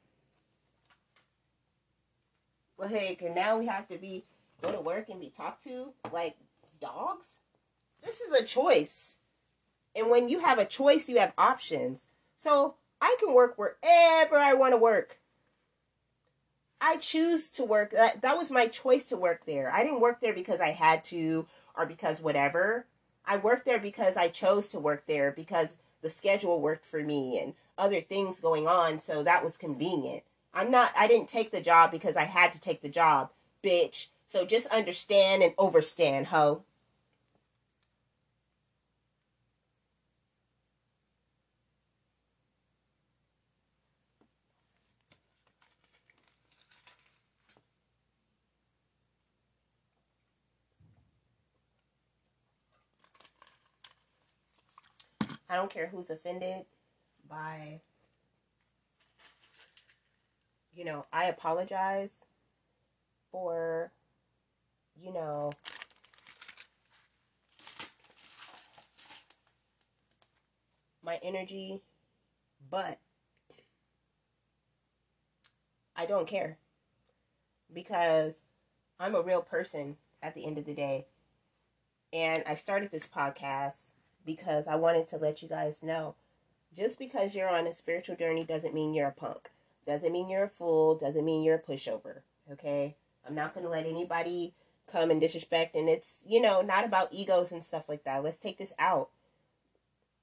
[2.79, 4.27] Like, and now we have to be
[4.63, 6.37] go to work and be talked to like
[6.81, 7.41] dogs?
[8.01, 9.19] This is a choice.
[9.97, 12.07] And when you have a choice, you have options.
[12.37, 15.19] So I can work wherever I want to work.
[16.81, 17.91] I choose to work.
[17.91, 19.71] That, that was my choice to work there.
[19.71, 22.87] I didn't work there because I had to or because whatever.
[23.27, 27.39] I worked there because I chose to work there because the schedule worked for me
[27.39, 29.01] and other things going on.
[29.01, 30.23] So that was convenient.
[30.53, 33.31] I'm not, I didn't take the job because I had to take the job,
[33.63, 34.09] bitch.
[34.27, 36.63] So just understand and overstand, ho.
[55.51, 56.65] I don't care who's offended
[57.29, 57.81] by,
[60.73, 62.13] you know, I apologize
[63.33, 63.91] for,
[64.97, 65.51] you know,
[71.03, 71.83] my energy,
[72.71, 73.01] but
[75.97, 76.59] I don't care
[77.75, 78.37] because
[79.01, 81.07] I'm a real person at the end of the day.
[82.13, 83.91] And I started this podcast
[84.25, 86.15] because I wanted to let you guys know
[86.77, 89.51] just because you're on a spiritual journey doesn't mean you're a punk.
[89.87, 90.95] Doesn't mean you're a fool.
[90.95, 92.21] Doesn't mean you're a pushover.
[92.53, 92.97] Okay?
[93.27, 94.55] I'm not going to let anybody
[94.91, 95.75] come and disrespect.
[95.75, 98.23] And it's, you know, not about egos and stuff like that.
[98.23, 99.09] Let's take this out,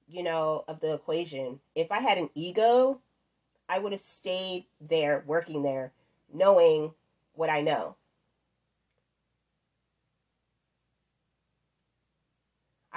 [0.08, 1.60] you know, of the equation.
[1.74, 3.00] If I had an ego,
[3.68, 5.92] I would have stayed there, working there,
[6.32, 6.92] knowing
[7.34, 7.96] what I know.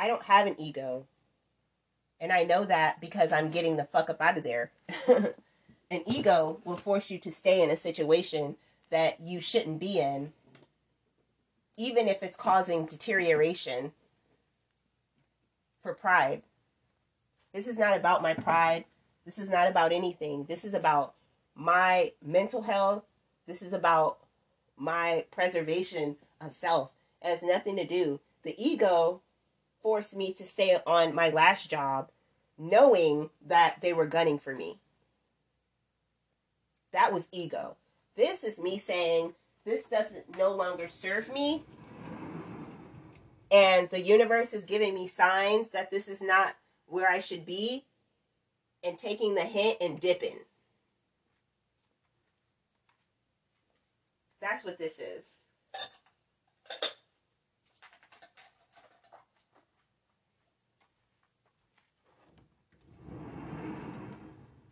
[0.02, 1.06] I don't have an ego.
[2.20, 4.72] And I know that because I'm getting the fuck up out of there.
[5.92, 8.56] an ego will force you to stay in a situation
[8.90, 10.34] that you shouldn't be in,
[11.78, 13.92] even if it's causing deterioration
[15.80, 16.42] for pride.
[17.54, 18.86] This is not about my pride.
[19.24, 20.46] This is not about anything.
[20.46, 21.14] This is about
[21.54, 23.04] my mental health.
[23.46, 24.18] This is about
[24.76, 26.90] my preservation of self.
[27.22, 28.20] It has nothing to do.
[28.42, 29.22] The ego
[29.82, 32.10] forced me to stay on my last job
[32.58, 34.78] knowing that they were gunning for me.
[36.92, 37.76] That was ego.
[38.16, 39.34] This is me saying
[39.66, 41.64] this doesn't no longer serve me.
[43.50, 46.56] And the universe is giving me signs that this is not
[46.88, 47.86] where I should be
[48.84, 50.40] and taking the hint and dipping.
[54.42, 55.41] That's what this is.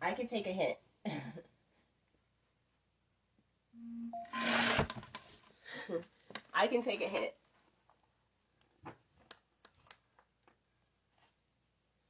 [0.02, 0.76] I can take a hint.
[6.54, 7.32] I can take a hint.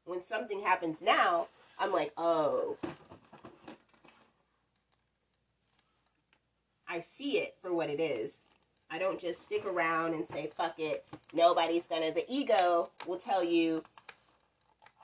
[0.05, 2.77] When something happens now, I'm like, oh.
[6.89, 8.47] I see it for what it is.
[8.91, 11.07] I don't just stick around and say, fuck it.
[11.33, 12.13] Nobody's gonna.
[12.13, 13.85] The ego will tell you,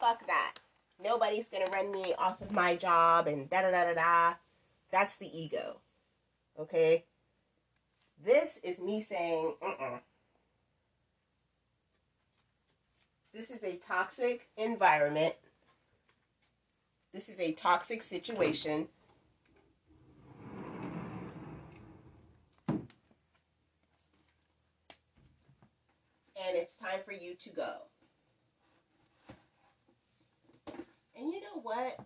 [0.00, 0.54] fuck that
[1.02, 4.34] nobody's gonna run me off of my job and da da da da da.
[4.90, 5.80] That's the ego.
[6.58, 7.04] Okay?
[8.24, 9.98] This is me saying, uh-uh.
[13.32, 15.34] This is a toxic environment.
[17.12, 18.88] This is a toxic situation.
[26.38, 27.72] And it's time for you to go.
[31.18, 31.98] And you know what?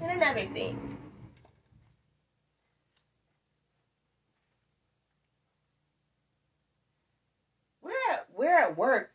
[0.00, 0.98] And another thing.
[7.82, 9.12] We're at, we're at work,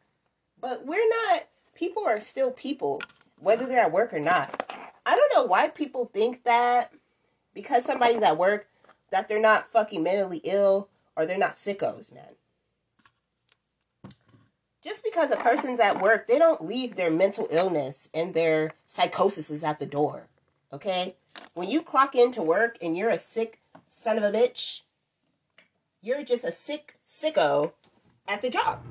[0.61, 1.43] but we're not
[1.79, 3.01] people are still people,
[3.39, 4.71] whether they're at work or not.
[5.05, 6.93] I don't know why people think that
[7.53, 8.67] because somebody's at work
[9.11, 12.35] that they're not fucking mentally ill or they're not sickos, man.
[14.81, 19.51] Just because a person's at work, they don't leave their mental illness and their psychosis
[19.51, 20.27] is at the door.
[20.71, 21.15] Okay?
[21.53, 23.59] When you clock into work and you're a sick
[23.89, 24.81] son of a bitch,
[26.01, 27.73] you're just a sick sicko
[28.27, 28.81] at the job.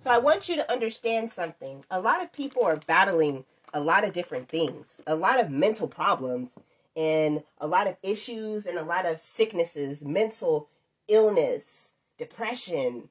[0.00, 1.84] So I want you to understand something.
[1.90, 5.86] A lot of people are battling a lot of different things, a lot of mental
[5.86, 6.50] problems,
[6.96, 10.68] and a lot of issues, and a lot of sicknesses, mental
[11.06, 13.08] illness, depression,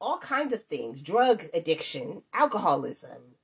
[0.00, 3.36] all kinds of things, drug addiction, alcoholism.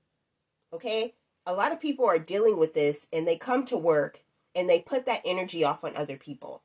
[0.72, 1.14] Okay?
[1.46, 4.24] A lot of people are dealing with this and they come to work
[4.54, 6.62] and they put that energy off on other people.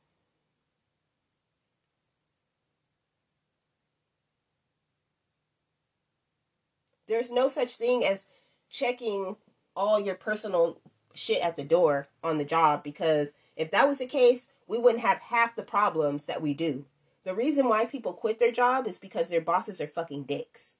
[7.06, 8.26] There's no such thing as
[8.70, 9.36] checking
[9.74, 10.80] all your personal
[11.12, 15.02] shit at the door on the job because if that was the case, we wouldn't
[15.02, 16.84] have half the problems that we do.
[17.24, 20.78] The reason why people quit their job is because their bosses are fucking dicks.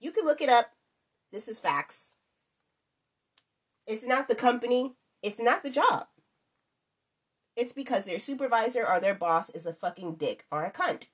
[0.00, 0.72] You can look it up.
[1.32, 2.14] This is facts.
[3.86, 6.06] It's not the company, it's not the job.
[7.56, 11.08] It's because their supervisor or their boss is a fucking dick or a cunt.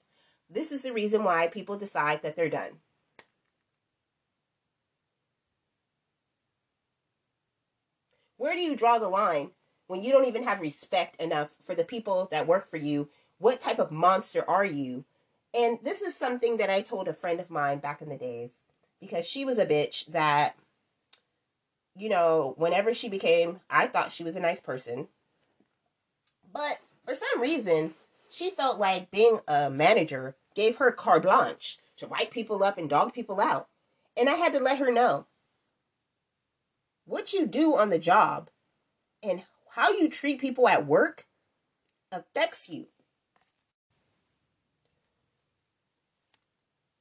[0.48, 2.78] This is the reason why people decide that they're done.
[8.36, 9.50] Where do you draw the line
[9.91, 13.09] when you don't even have respect enough for the people that work for you?
[13.38, 15.05] What type of monster are you?
[15.53, 18.62] And this is something that I told a friend of mine back in the days
[19.01, 20.55] because she was a bitch that,
[21.97, 25.09] you know, whenever she became, I thought she was a nice person.
[26.53, 27.95] But for some reason,
[28.30, 32.88] she felt like being a manager gave her carte blanche to write people up and
[32.88, 33.66] dog people out.
[34.16, 35.26] And I had to let her know
[37.07, 38.51] what you do on the job
[39.20, 41.26] and how you treat people at work
[42.12, 42.86] affects you.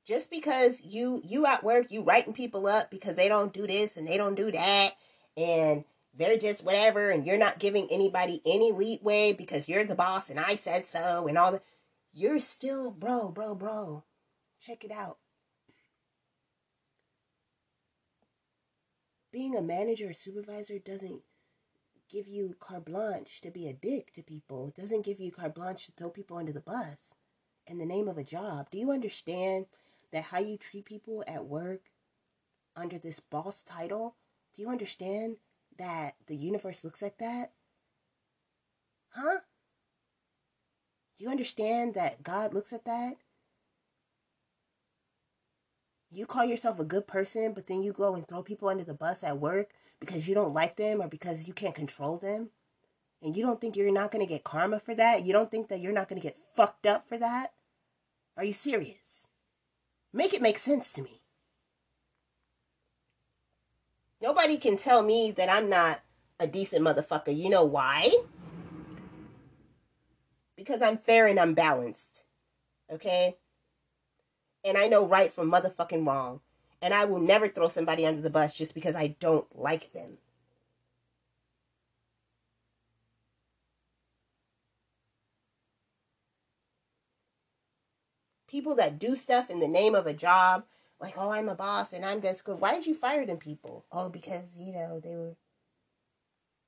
[0.06, 3.96] Just because you you at work, you writing people up because they don't do this
[3.98, 4.90] and they don't do that
[5.38, 5.84] and
[6.16, 10.40] they're just whatever and you're not giving anybody any leeway because you're the boss and
[10.40, 11.64] I said so and all that.
[12.12, 14.04] You're still bro, bro, bro.
[14.60, 15.18] Check it out.
[19.32, 21.22] being a manager or supervisor doesn't
[22.10, 24.68] give you carte blanche to be a dick to people.
[24.68, 27.14] It doesn't give you carte blanche to throw people under the bus
[27.68, 28.70] in the name of a job.
[28.72, 29.68] Do you understand
[30.12, 31.82] that how you treat people at work
[32.76, 34.16] under this boss title?
[34.56, 35.38] Do you understand
[35.78, 37.52] that the universe looks at that?
[39.10, 39.40] Huh?
[41.18, 43.16] Do you understand that God looks at that?
[46.12, 48.94] You call yourself a good person, but then you go and throw people under the
[48.94, 52.50] bus at work because you don't like them or because you can't control them,
[53.22, 55.26] and you don't think you're not going to get karma for that?
[55.26, 57.54] You don't think that you're not going to get fucked up for that?
[58.38, 59.28] Are you serious?
[60.14, 61.22] Make it make sense to me.
[64.22, 66.02] Nobody can tell me that I'm not
[66.40, 67.36] a decent motherfucker.
[67.36, 68.14] You know why?
[70.56, 72.26] Because I'm fair and I'm balanced.
[72.92, 73.38] Okay?
[74.64, 76.42] And I know right from motherfucking wrong.
[76.82, 80.18] And I will never throw somebody under the bus just because I don't like them.
[88.48, 90.64] People that do stuff in the name of a job,
[91.00, 92.60] like, oh, I'm a boss and I'm just good.
[92.60, 93.86] Why did you fire them people?
[93.92, 95.36] Oh, because, you know, they were.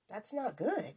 [0.09, 0.93] That's not good.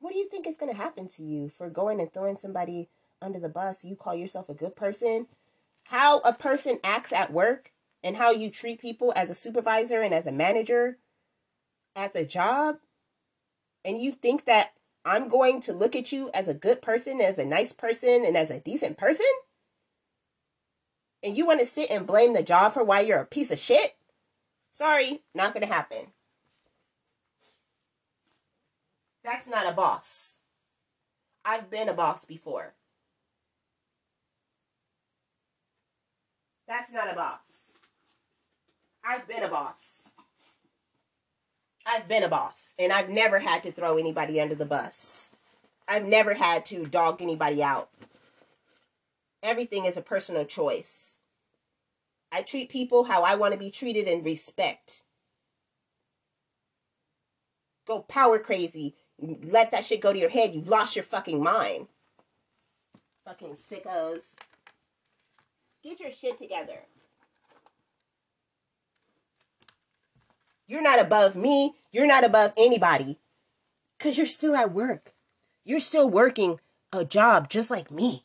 [0.00, 2.88] What do you think is going to happen to you for going and throwing somebody
[3.22, 3.84] under the bus?
[3.84, 5.26] You call yourself a good person.
[5.84, 7.72] How a person acts at work
[8.02, 10.98] and how you treat people as a supervisor and as a manager
[11.94, 12.76] at the job,
[13.84, 14.72] and you think that
[15.04, 18.36] I'm going to look at you as a good person, as a nice person, and
[18.36, 19.26] as a decent person?
[21.22, 23.58] and you want to sit and blame the job for why you're a piece of
[23.58, 23.96] shit?
[24.70, 26.12] Sorry, not going to happen.
[29.24, 30.38] That's not a boss.
[31.44, 32.74] I've been a boss before.
[36.66, 37.78] That's not a boss.
[39.04, 40.12] I've been a boss.
[41.86, 45.32] I've been a boss, and I've never had to throw anybody under the bus.
[45.88, 47.88] I've never had to dog anybody out.
[49.42, 51.18] Everything is a personal choice.
[52.30, 55.02] I treat people how I want to be treated and respect.
[57.86, 58.94] Go power crazy.
[59.20, 60.54] Let that shit go to your head.
[60.54, 61.88] You lost your fucking mind.
[63.24, 64.36] Fucking sickos.
[65.82, 66.80] Get your shit together.
[70.66, 71.74] You're not above me.
[71.92, 73.18] You're not above anybody.
[73.98, 75.12] Because you're still at work.
[75.64, 76.60] You're still working
[76.92, 78.24] a job just like me.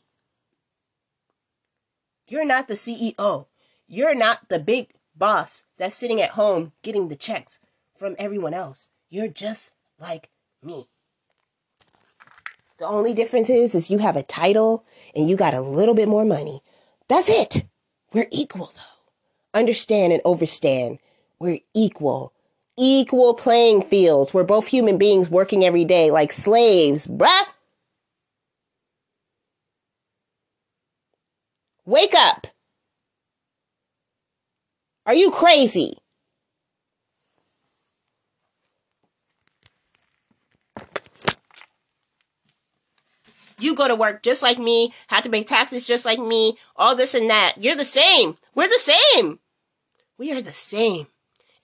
[2.28, 3.46] You're not the CEO.
[3.86, 7.58] You're not the big boss that's sitting at home getting the checks
[7.96, 8.88] from everyone else.
[9.08, 10.30] You're just like
[10.66, 10.86] me.
[12.78, 16.08] The only difference is is you have a title and you got a little bit
[16.08, 16.60] more money.
[17.08, 17.64] That's it.
[18.12, 19.58] We're equal though.
[19.58, 20.98] Understand and overstand.
[21.38, 22.32] We're equal.
[22.76, 24.34] Equal playing fields.
[24.34, 27.46] We're both human beings working every day like slaves, bruh.
[31.86, 32.48] Wake up.
[35.06, 35.94] Are you crazy?
[43.58, 46.94] You go to work just like me, have to pay taxes just like me, all
[46.94, 47.54] this and that.
[47.58, 48.36] You're the same.
[48.54, 49.38] We're the same.
[50.18, 51.06] We are the same.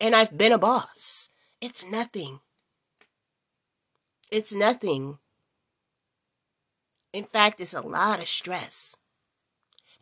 [0.01, 1.29] And I've been a boss.
[1.61, 2.41] It's nothing.
[4.31, 5.19] It's nothing.
[7.13, 8.97] In fact, it's a lot of stress.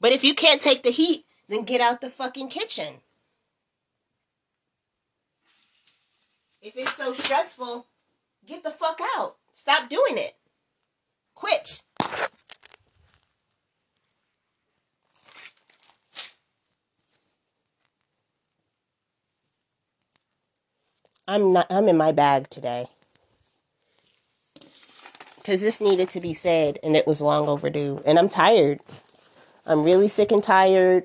[0.00, 3.00] But if you can't take the heat, then get out the fucking kitchen.
[6.62, 7.86] If it's so stressful,
[8.46, 9.36] get the fuck out.
[9.52, 10.36] Stop doing it.
[11.40, 11.82] Quit.
[21.26, 22.88] I'm not I'm in my bag today.
[25.42, 28.80] Cuz this needed to be said and it was long overdue and I'm tired.
[29.64, 31.04] I'm really sick and tired.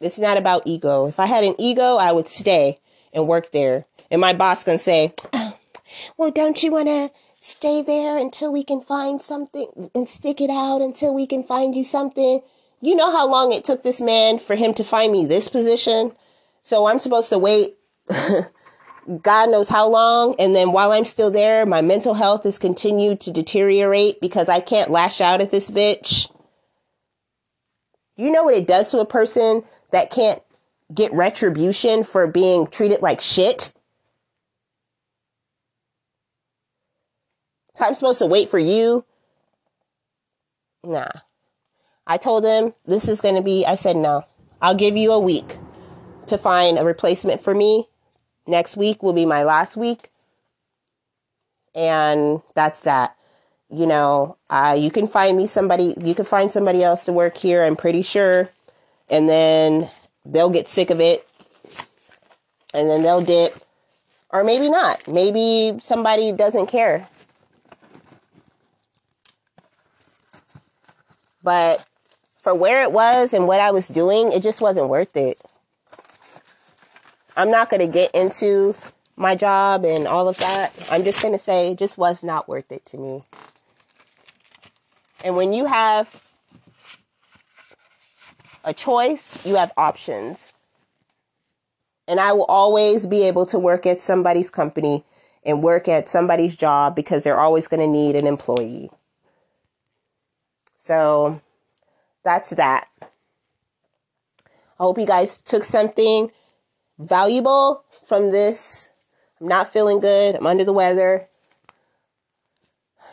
[0.00, 1.06] It's not about ego.
[1.06, 2.78] If I had an ego, I would stay
[3.12, 3.86] and work there.
[4.12, 5.12] And my boss can say,
[6.16, 7.10] "Well, don't you want to
[7.40, 11.74] stay there until we can find something and stick it out until we can find
[11.74, 12.42] you something?"
[12.80, 16.12] You know how long it took this man for him to find me this position?
[16.62, 17.76] So I'm supposed to wait
[19.22, 20.34] God knows how long.
[20.38, 24.60] And then while I'm still there, my mental health has continued to deteriorate because I
[24.60, 26.30] can't lash out at this bitch.
[28.16, 29.62] You know what it does to a person
[29.92, 30.42] that can't
[30.92, 33.72] get retribution for being treated like shit?
[37.80, 39.04] I'm supposed to wait for you?
[40.84, 41.08] Nah.
[42.06, 44.24] I told him this is going to be, I said, no,
[44.62, 45.58] I'll give you a week
[46.26, 47.88] to find a replacement for me.
[48.46, 50.10] Next week will be my last week.
[51.74, 53.14] And that's that.
[53.70, 57.36] You know, uh, you can find me somebody, you can find somebody else to work
[57.36, 58.48] here, I'm pretty sure.
[59.10, 59.90] And then
[60.24, 61.28] they'll get sick of it.
[62.72, 63.52] And then they'll dip.
[64.30, 65.06] Or maybe not.
[65.08, 67.06] Maybe somebody doesn't care.
[71.42, 71.86] But
[72.36, 75.40] for where it was and what I was doing, it just wasn't worth it.
[77.36, 78.74] I'm not going to get into
[79.16, 80.88] my job and all of that.
[80.90, 83.22] I'm just going to say it just was not worth it to me.
[85.22, 86.22] And when you have
[88.64, 90.54] a choice, you have options.
[92.06, 95.04] And I will always be able to work at somebody's company
[95.44, 98.90] and work at somebody's job because they're always going to need an employee.
[100.88, 101.42] So
[102.24, 102.88] that's that.
[103.02, 103.06] I
[104.78, 106.30] hope you guys took something
[106.98, 108.88] valuable from this.
[109.38, 110.34] I'm not feeling good.
[110.34, 111.28] I'm under the weather.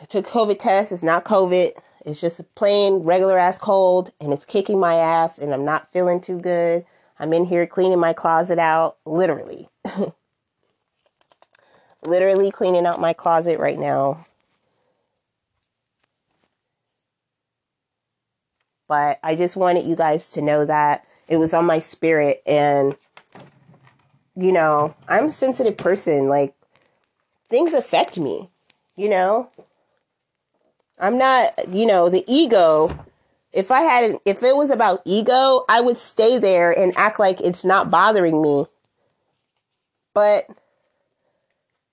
[0.00, 0.90] I took COVID test.
[0.90, 1.72] It's not COVID.
[2.06, 5.92] It's just a plain regular ass cold and it's kicking my ass and I'm not
[5.92, 6.86] feeling too good.
[7.18, 9.68] I'm in here cleaning my closet out, literally.
[12.06, 14.25] literally cleaning out my closet right now.
[18.88, 22.96] But I just wanted you guys to know that it was on my spirit and
[24.36, 26.28] you know, I'm a sensitive person.
[26.28, 26.54] Like
[27.48, 28.50] things affect me,
[28.96, 29.50] you know?
[30.98, 32.90] I'm not, you know, the ego
[33.52, 37.40] If I had, if it was about ego, I would stay there and act like
[37.40, 38.66] it's not bothering me.
[40.12, 40.44] But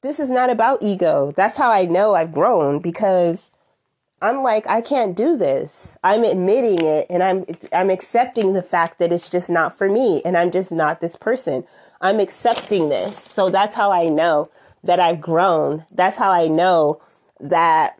[0.01, 1.31] this is not about ego.
[1.35, 3.49] That's how I know I've grown because
[4.23, 5.97] I'm like I can't do this.
[6.01, 10.21] I'm admitting it and I'm I'm accepting the fact that it's just not for me
[10.23, 11.65] and I'm just not this person.
[11.99, 13.19] I'm accepting this.
[13.19, 14.47] So that's how I know
[14.81, 15.85] that I've grown.
[15.91, 17.01] That's how I know
[17.41, 17.99] that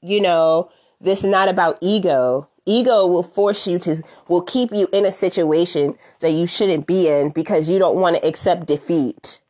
[0.00, 2.48] you know, this is not about ego.
[2.64, 7.06] Ego will force you to will keep you in a situation that you shouldn't be
[7.06, 9.42] in because you don't want to accept defeat.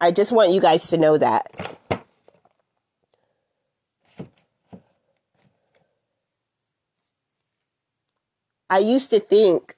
[0.00, 1.76] I just want you guys to know that.
[8.70, 9.76] I used to think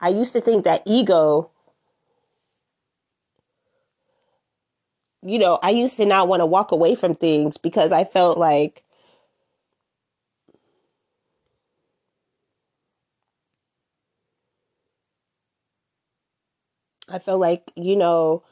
[0.00, 1.50] I used to think that ego
[5.22, 8.38] you know, I used to not want to walk away from things because I felt
[8.38, 8.82] like
[17.10, 18.44] I felt like, you know,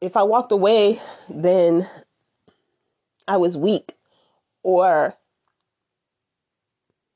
[0.00, 1.88] if I walked away, then
[3.28, 3.94] I was weak
[4.62, 5.16] or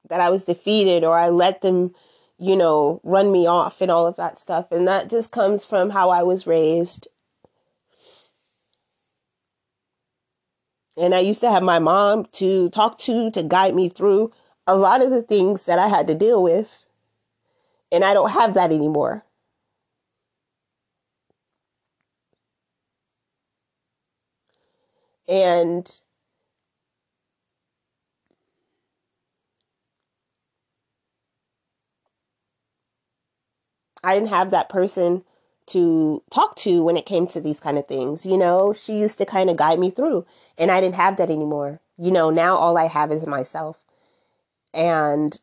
[0.09, 1.95] that I was defeated or I let them,
[2.39, 4.73] you know, run me off and all of that stuff.
[4.73, 7.09] And that just comes from how I was raised.
[10.97, 14.33] And I used to have my mom to talk to, to guide me through
[14.67, 16.85] a lot of the things that I had to deal with.
[17.93, 19.25] And I don't have that anymore.
[25.29, 25.89] And
[34.09, 35.23] I didn't have that person
[35.67, 38.25] to talk to when it came to these kind of things.
[38.25, 40.25] You know, she used to kind of guide me through,
[40.57, 41.81] and I didn't have that anymore.
[41.99, 43.79] You know, now all I have is myself.
[44.75, 45.39] And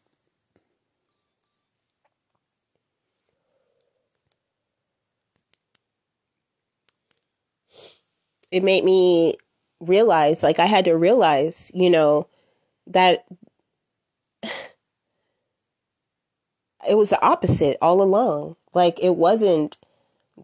[8.51, 9.36] it made me
[9.80, 12.28] realize, like, I had to realize, you know,
[12.88, 13.26] that
[16.88, 18.55] it was the opposite all along.
[18.73, 19.77] Like, it wasn't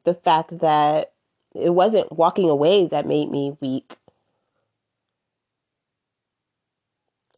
[0.04, 1.14] the fact that
[1.54, 3.96] it wasn't walking away that made me weak.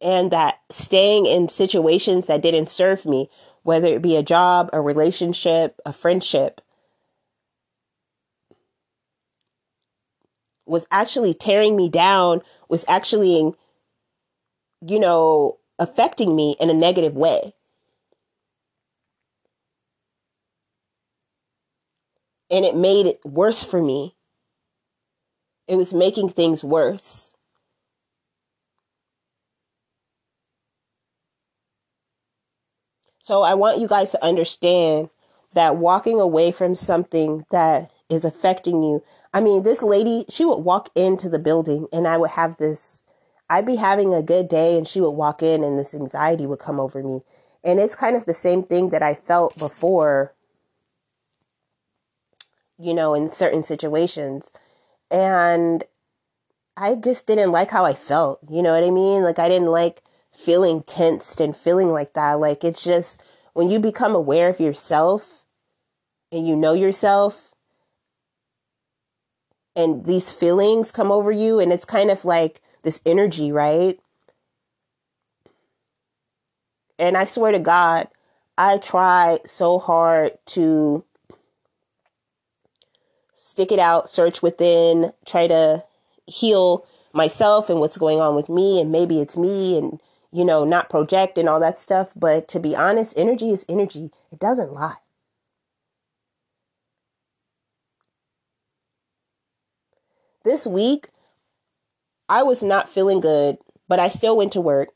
[0.00, 3.30] And that staying in situations that didn't serve me,
[3.62, 6.60] whether it be a job, a relationship, a friendship,
[10.66, 13.52] was actually tearing me down, was actually,
[14.86, 17.54] you know, affecting me in a negative way.
[22.54, 24.14] And it made it worse for me.
[25.66, 27.34] It was making things worse.
[33.18, 35.10] So I want you guys to understand
[35.54, 39.02] that walking away from something that is affecting you.
[39.32, 43.02] I mean, this lady, she would walk into the building and I would have this,
[43.50, 46.60] I'd be having a good day and she would walk in and this anxiety would
[46.60, 47.22] come over me.
[47.64, 50.34] And it's kind of the same thing that I felt before,
[52.84, 54.52] you know, in certain situations.
[55.10, 55.84] And
[56.76, 58.40] I just didn't like how I felt.
[58.48, 59.22] You know what I mean?
[59.22, 62.34] Like, I didn't like feeling tensed and feeling like that.
[62.34, 63.22] Like, it's just
[63.54, 65.44] when you become aware of yourself
[66.30, 67.52] and you know yourself,
[69.76, 73.98] and these feelings come over you and it's kind of like this energy, right?
[76.98, 78.08] And I swear to God,
[78.56, 81.04] I try so hard to
[83.44, 85.84] stick it out, search within, try to
[86.26, 90.00] heal myself and what's going on with me and maybe it's me and
[90.32, 94.10] you know, not project and all that stuff, but to be honest, energy is energy.
[94.32, 94.96] It doesn't lie.
[100.42, 101.08] This week,
[102.30, 104.88] I was not feeling good, but I still went to work.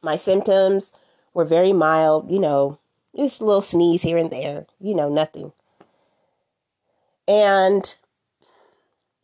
[0.00, 0.92] My symptoms
[1.34, 2.78] were very mild, you know,
[3.16, 5.52] just a little sneeze here and there, you know, nothing.
[7.30, 7.96] And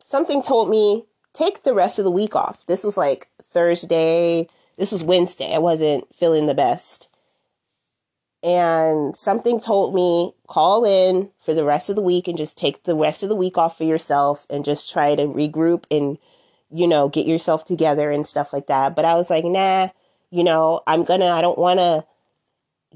[0.04, 2.64] something told me, take the rest of the week off.
[2.66, 4.46] This was like Thursday.
[4.78, 5.52] This was Wednesday.
[5.52, 7.08] I wasn't feeling the best
[8.46, 12.84] and something told me call in for the rest of the week and just take
[12.84, 16.16] the rest of the week off for yourself and just try to regroup and
[16.70, 19.88] you know get yourself together and stuff like that but i was like nah
[20.30, 22.04] you know i'm gonna i don't want to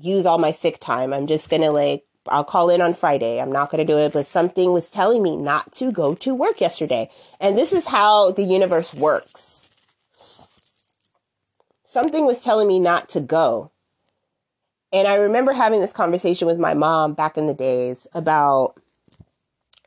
[0.00, 3.52] use all my sick time i'm just gonna like i'll call in on friday i'm
[3.52, 7.08] not gonna do it but something was telling me not to go to work yesterday
[7.40, 9.70] and this is how the universe works
[11.90, 13.72] something was telling me not to go.
[14.92, 18.74] And I remember having this conversation with my mom back in the days about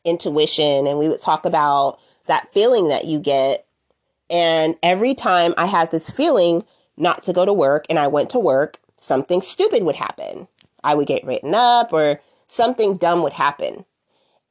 [0.03, 3.65] intuition, and we would talk about that feeling that you get.
[4.29, 6.65] And every time I had this feeling
[6.97, 10.49] not to go to work and I went to work, something stupid would happen.
[10.83, 12.19] I would get written up or
[12.53, 13.85] something dumb would happen.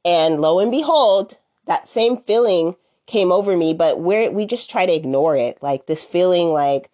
[0.05, 2.75] And lo and behold, that same feeling
[3.05, 5.57] came over me, but we we just try to ignore it.
[5.61, 6.89] Like this feeling like,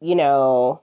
[0.00, 0.80] you know,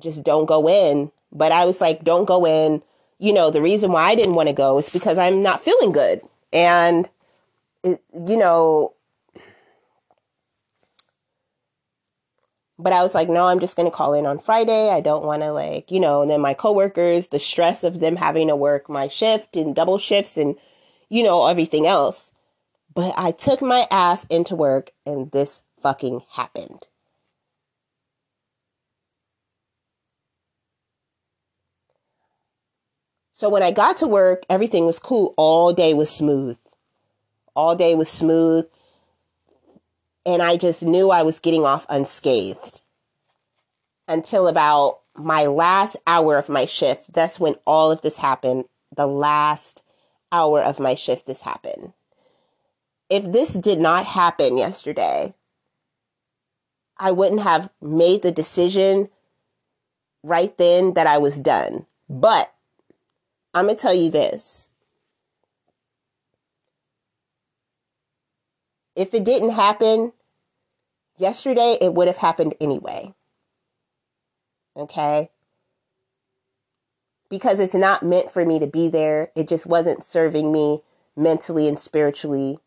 [0.00, 1.10] just don't go in.
[1.30, 2.82] But I was like, don't go in.
[3.18, 5.92] You know, the reason why I didn't want to go is because I'm not feeling
[5.92, 6.22] good.
[6.52, 7.08] And,
[7.82, 8.94] it, you know,
[12.78, 14.88] but I was like, no, I'm just going to call in on Friday.
[14.88, 18.16] I don't want to like, you know, and then my coworkers, the stress of them
[18.16, 20.56] having to work my shift and double shifts and,
[21.08, 22.30] you know, everything else.
[22.94, 26.88] But I took my ass into work and this fucking happened.
[33.32, 35.34] So when I got to work, everything was cool.
[35.36, 36.58] All day was smooth.
[37.54, 38.66] All day was smooth.
[40.28, 42.82] And I just knew I was getting off unscathed
[44.06, 47.12] until about my last hour of my shift.
[47.12, 48.66] That's when all of this happened.
[48.94, 49.82] The last
[50.30, 51.94] hour of my shift, this happened
[53.10, 55.34] if this did not happen yesterday,
[56.98, 59.08] I wouldn't have made the decision
[60.22, 61.86] right then that I was done.
[62.08, 62.52] But
[63.54, 64.70] I'm going to tell you this.
[68.94, 70.12] If it didn't happen
[71.18, 73.14] yesterday, it would have happened anyway.
[74.76, 75.30] Okay?
[77.28, 79.30] Because it's not meant for me to be there.
[79.36, 80.82] It just wasn't serving me
[81.16, 82.58] mentally and spiritually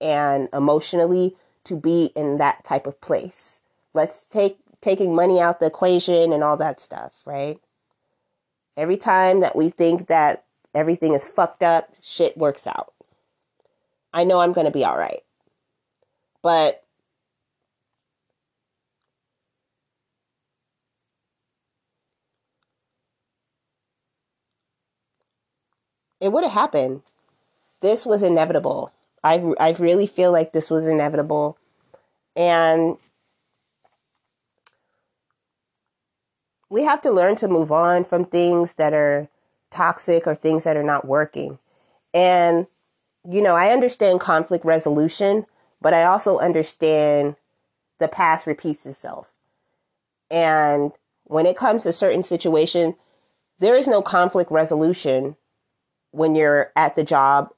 [0.00, 3.62] and emotionally to be in that type of place.
[3.94, 7.60] Let's take taking money out the equation and all that stuff, right?
[8.76, 10.44] Every time that we think that
[10.74, 12.92] everything is fucked up, shit works out.
[14.12, 15.22] I know I'm going to be all right.
[16.42, 16.81] But
[26.22, 27.02] it would have happened.
[27.80, 28.92] This was inevitable.
[29.24, 31.58] I I really feel like this was inevitable,
[32.36, 32.96] and
[36.70, 39.28] we have to learn to move on from things that are
[39.70, 41.58] toxic or things that are not working.
[42.14, 42.68] And
[43.28, 45.46] you know, I understand conflict resolution,
[45.80, 47.34] but I also understand
[47.98, 49.32] the past repeats itself.
[50.30, 50.92] And
[51.24, 52.94] when it comes to certain situations,
[53.58, 55.36] there is no conflict resolution
[56.12, 57.50] when you're at the job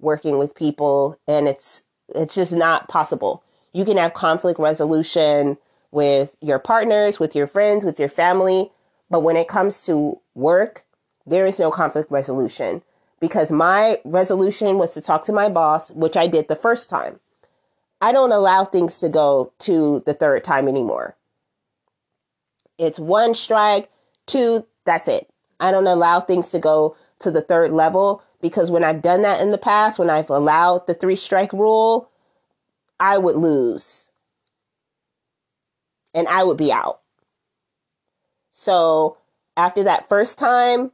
[0.00, 3.44] working with people and it's it's just not possible.
[3.72, 5.58] You can have conflict resolution
[5.92, 8.72] with your partners, with your friends, with your family,
[9.08, 10.84] but when it comes to work,
[11.24, 12.82] there is no conflict resolution
[13.20, 17.20] because my resolution was to talk to my boss, which I did the first time.
[18.00, 21.16] I don't allow things to go to the third time anymore.
[22.78, 23.90] It's one strike,
[24.26, 25.28] two, that's it.
[25.60, 29.40] I don't allow things to go to the third level because when I've done that
[29.40, 32.10] in the past, when I've allowed the three strike rule,
[32.98, 34.08] I would lose
[36.14, 37.00] and I would be out.
[38.52, 39.16] So
[39.56, 40.92] after that first time,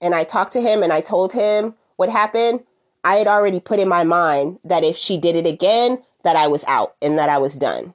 [0.00, 2.64] and I talked to him and I told him what happened,
[3.02, 6.48] I had already put in my mind that if she did it again, that I
[6.48, 7.94] was out and that I was done.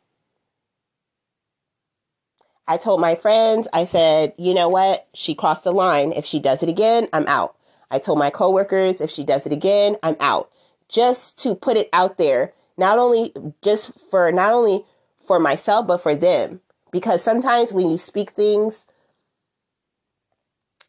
[2.71, 5.05] I told my friends, I said, you know what?
[5.13, 6.13] She crossed the line.
[6.13, 7.57] If she does it again, I'm out.
[7.91, 10.49] I told my coworkers, if she does it again, I'm out.
[10.87, 14.85] Just to put it out there, not only just for not only
[15.27, 16.61] for myself, but for them.
[16.93, 18.87] Because sometimes when you speak things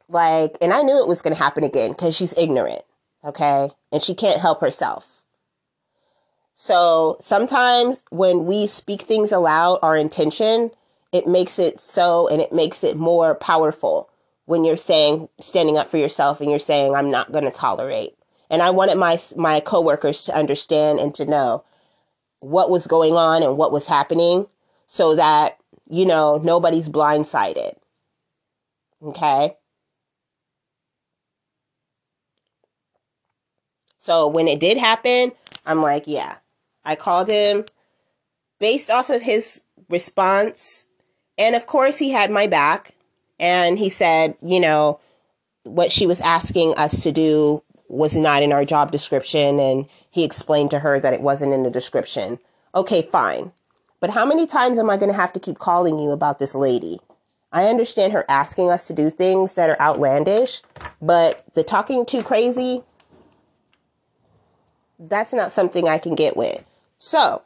[0.09, 2.83] like, and I knew it was going to happen again because she's ignorant,
[3.25, 3.71] okay?
[3.91, 5.25] And she can't help herself.
[6.55, 10.71] So sometimes when we speak things aloud, our intention,
[11.13, 14.09] it makes it so and it makes it more powerful
[14.47, 18.17] when you're saying standing up for yourself and you're saying I'm not going to tolerate.
[18.51, 21.65] And I wanted my my coworkers to understand and to know
[22.41, 24.47] what was going on and what was happening
[24.87, 25.59] so that
[25.89, 27.75] you know nobody's blindsided.
[29.03, 29.57] Okay?
[33.99, 35.33] So when it did happen,
[35.65, 36.37] I'm like, yeah.
[36.85, 37.65] I called him
[38.59, 40.87] based off of his response
[41.39, 42.93] and of course, he had my back
[43.39, 45.01] and he said, you know,
[45.65, 49.59] what she was asking us to do was not in our job description.
[49.59, 52.39] And he explained to her that it wasn't in the description.
[52.75, 53.53] Okay, fine.
[54.01, 56.55] But how many times am I going to have to keep calling you about this
[56.55, 57.01] lady?
[57.53, 60.63] I understand her asking us to do things that are outlandish,
[61.03, 62.83] but the talking too crazy,
[64.99, 66.65] that's not something I can get with.
[66.97, 67.43] So,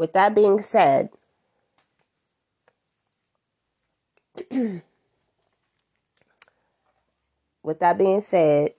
[0.00, 1.10] with that being said,
[7.62, 8.72] with that being said,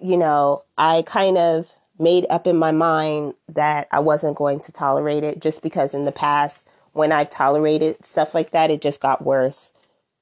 [0.00, 4.70] you know, I kind of made up in my mind that I wasn't going to
[4.70, 9.00] tolerate it just because in the past, when I tolerated stuff like that, it just
[9.00, 9.72] got worse,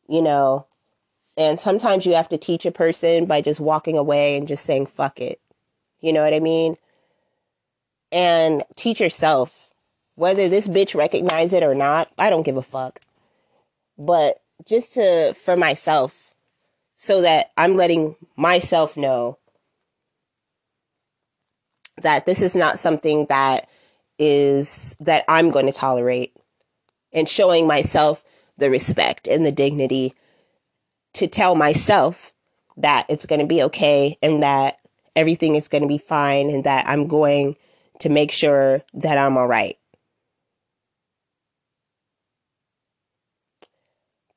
[0.08, 0.64] you know.
[1.36, 4.86] And sometimes you have to teach a person by just walking away and just saying,
[4.86, 5.42] fuck it.
[6.00, 6.78] You know what I mean?
[8.14, 9.68] And teach yourself.
[10.14, 13.00] Whether this bitch recognize it or not, I don't give a fuck.
[13.98, 16.30] But just to, for myself,
[16.94, 19.38] so that I'm letting myself know
[22.02, 23.68] that this is not something that
[24.18, 26.36] is that I'm going to tolerate
[27.12, 28.24] and showing myself
[28.58, 30.14] the respect and the dignity
[31.14, 32.32] to tell myself
[32.76, 34.78] that it's going to be okay and that
[35.16, 37.56] everything is going to be fine and that I'm going
[38.04, 39.78] to make sure that I'm all right.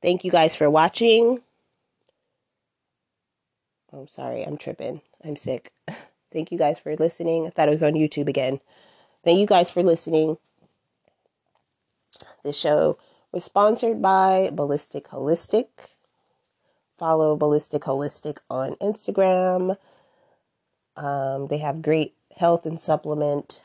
[0.02, 1.42] Thank you guys for watching.
[3.92, 5.02] I'm oh, sorry, I'm tripping.
[5.22, 5.74] I'm sick.
[6.32, 7.46] Thank you guys for listening.
[7.46, 8.62] I thought it was on YouTube again.
[9.26, 10.38] Thank you guys for listening.
[12.46, 12.98] This show
[13.34, 15.96] was sponsored by Ballistic Holistic.
[16.98, 19.76] Follow Ballistic Holistic on Instagram.
[20.96, 23.62] Um, they have great health and supplement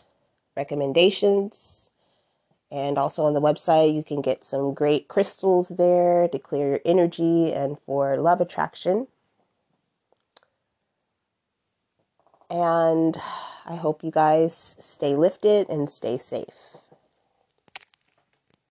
[0.56, 1.90] recommendations.
[2.70, 6.80] And also on the website, you can get some great crystals there to clear your
[6.84, 9.08] energy and for love attraction.
[12.50, 13.16] And
[13.66, 16.76] I hope you guys stay lifted and stay safe.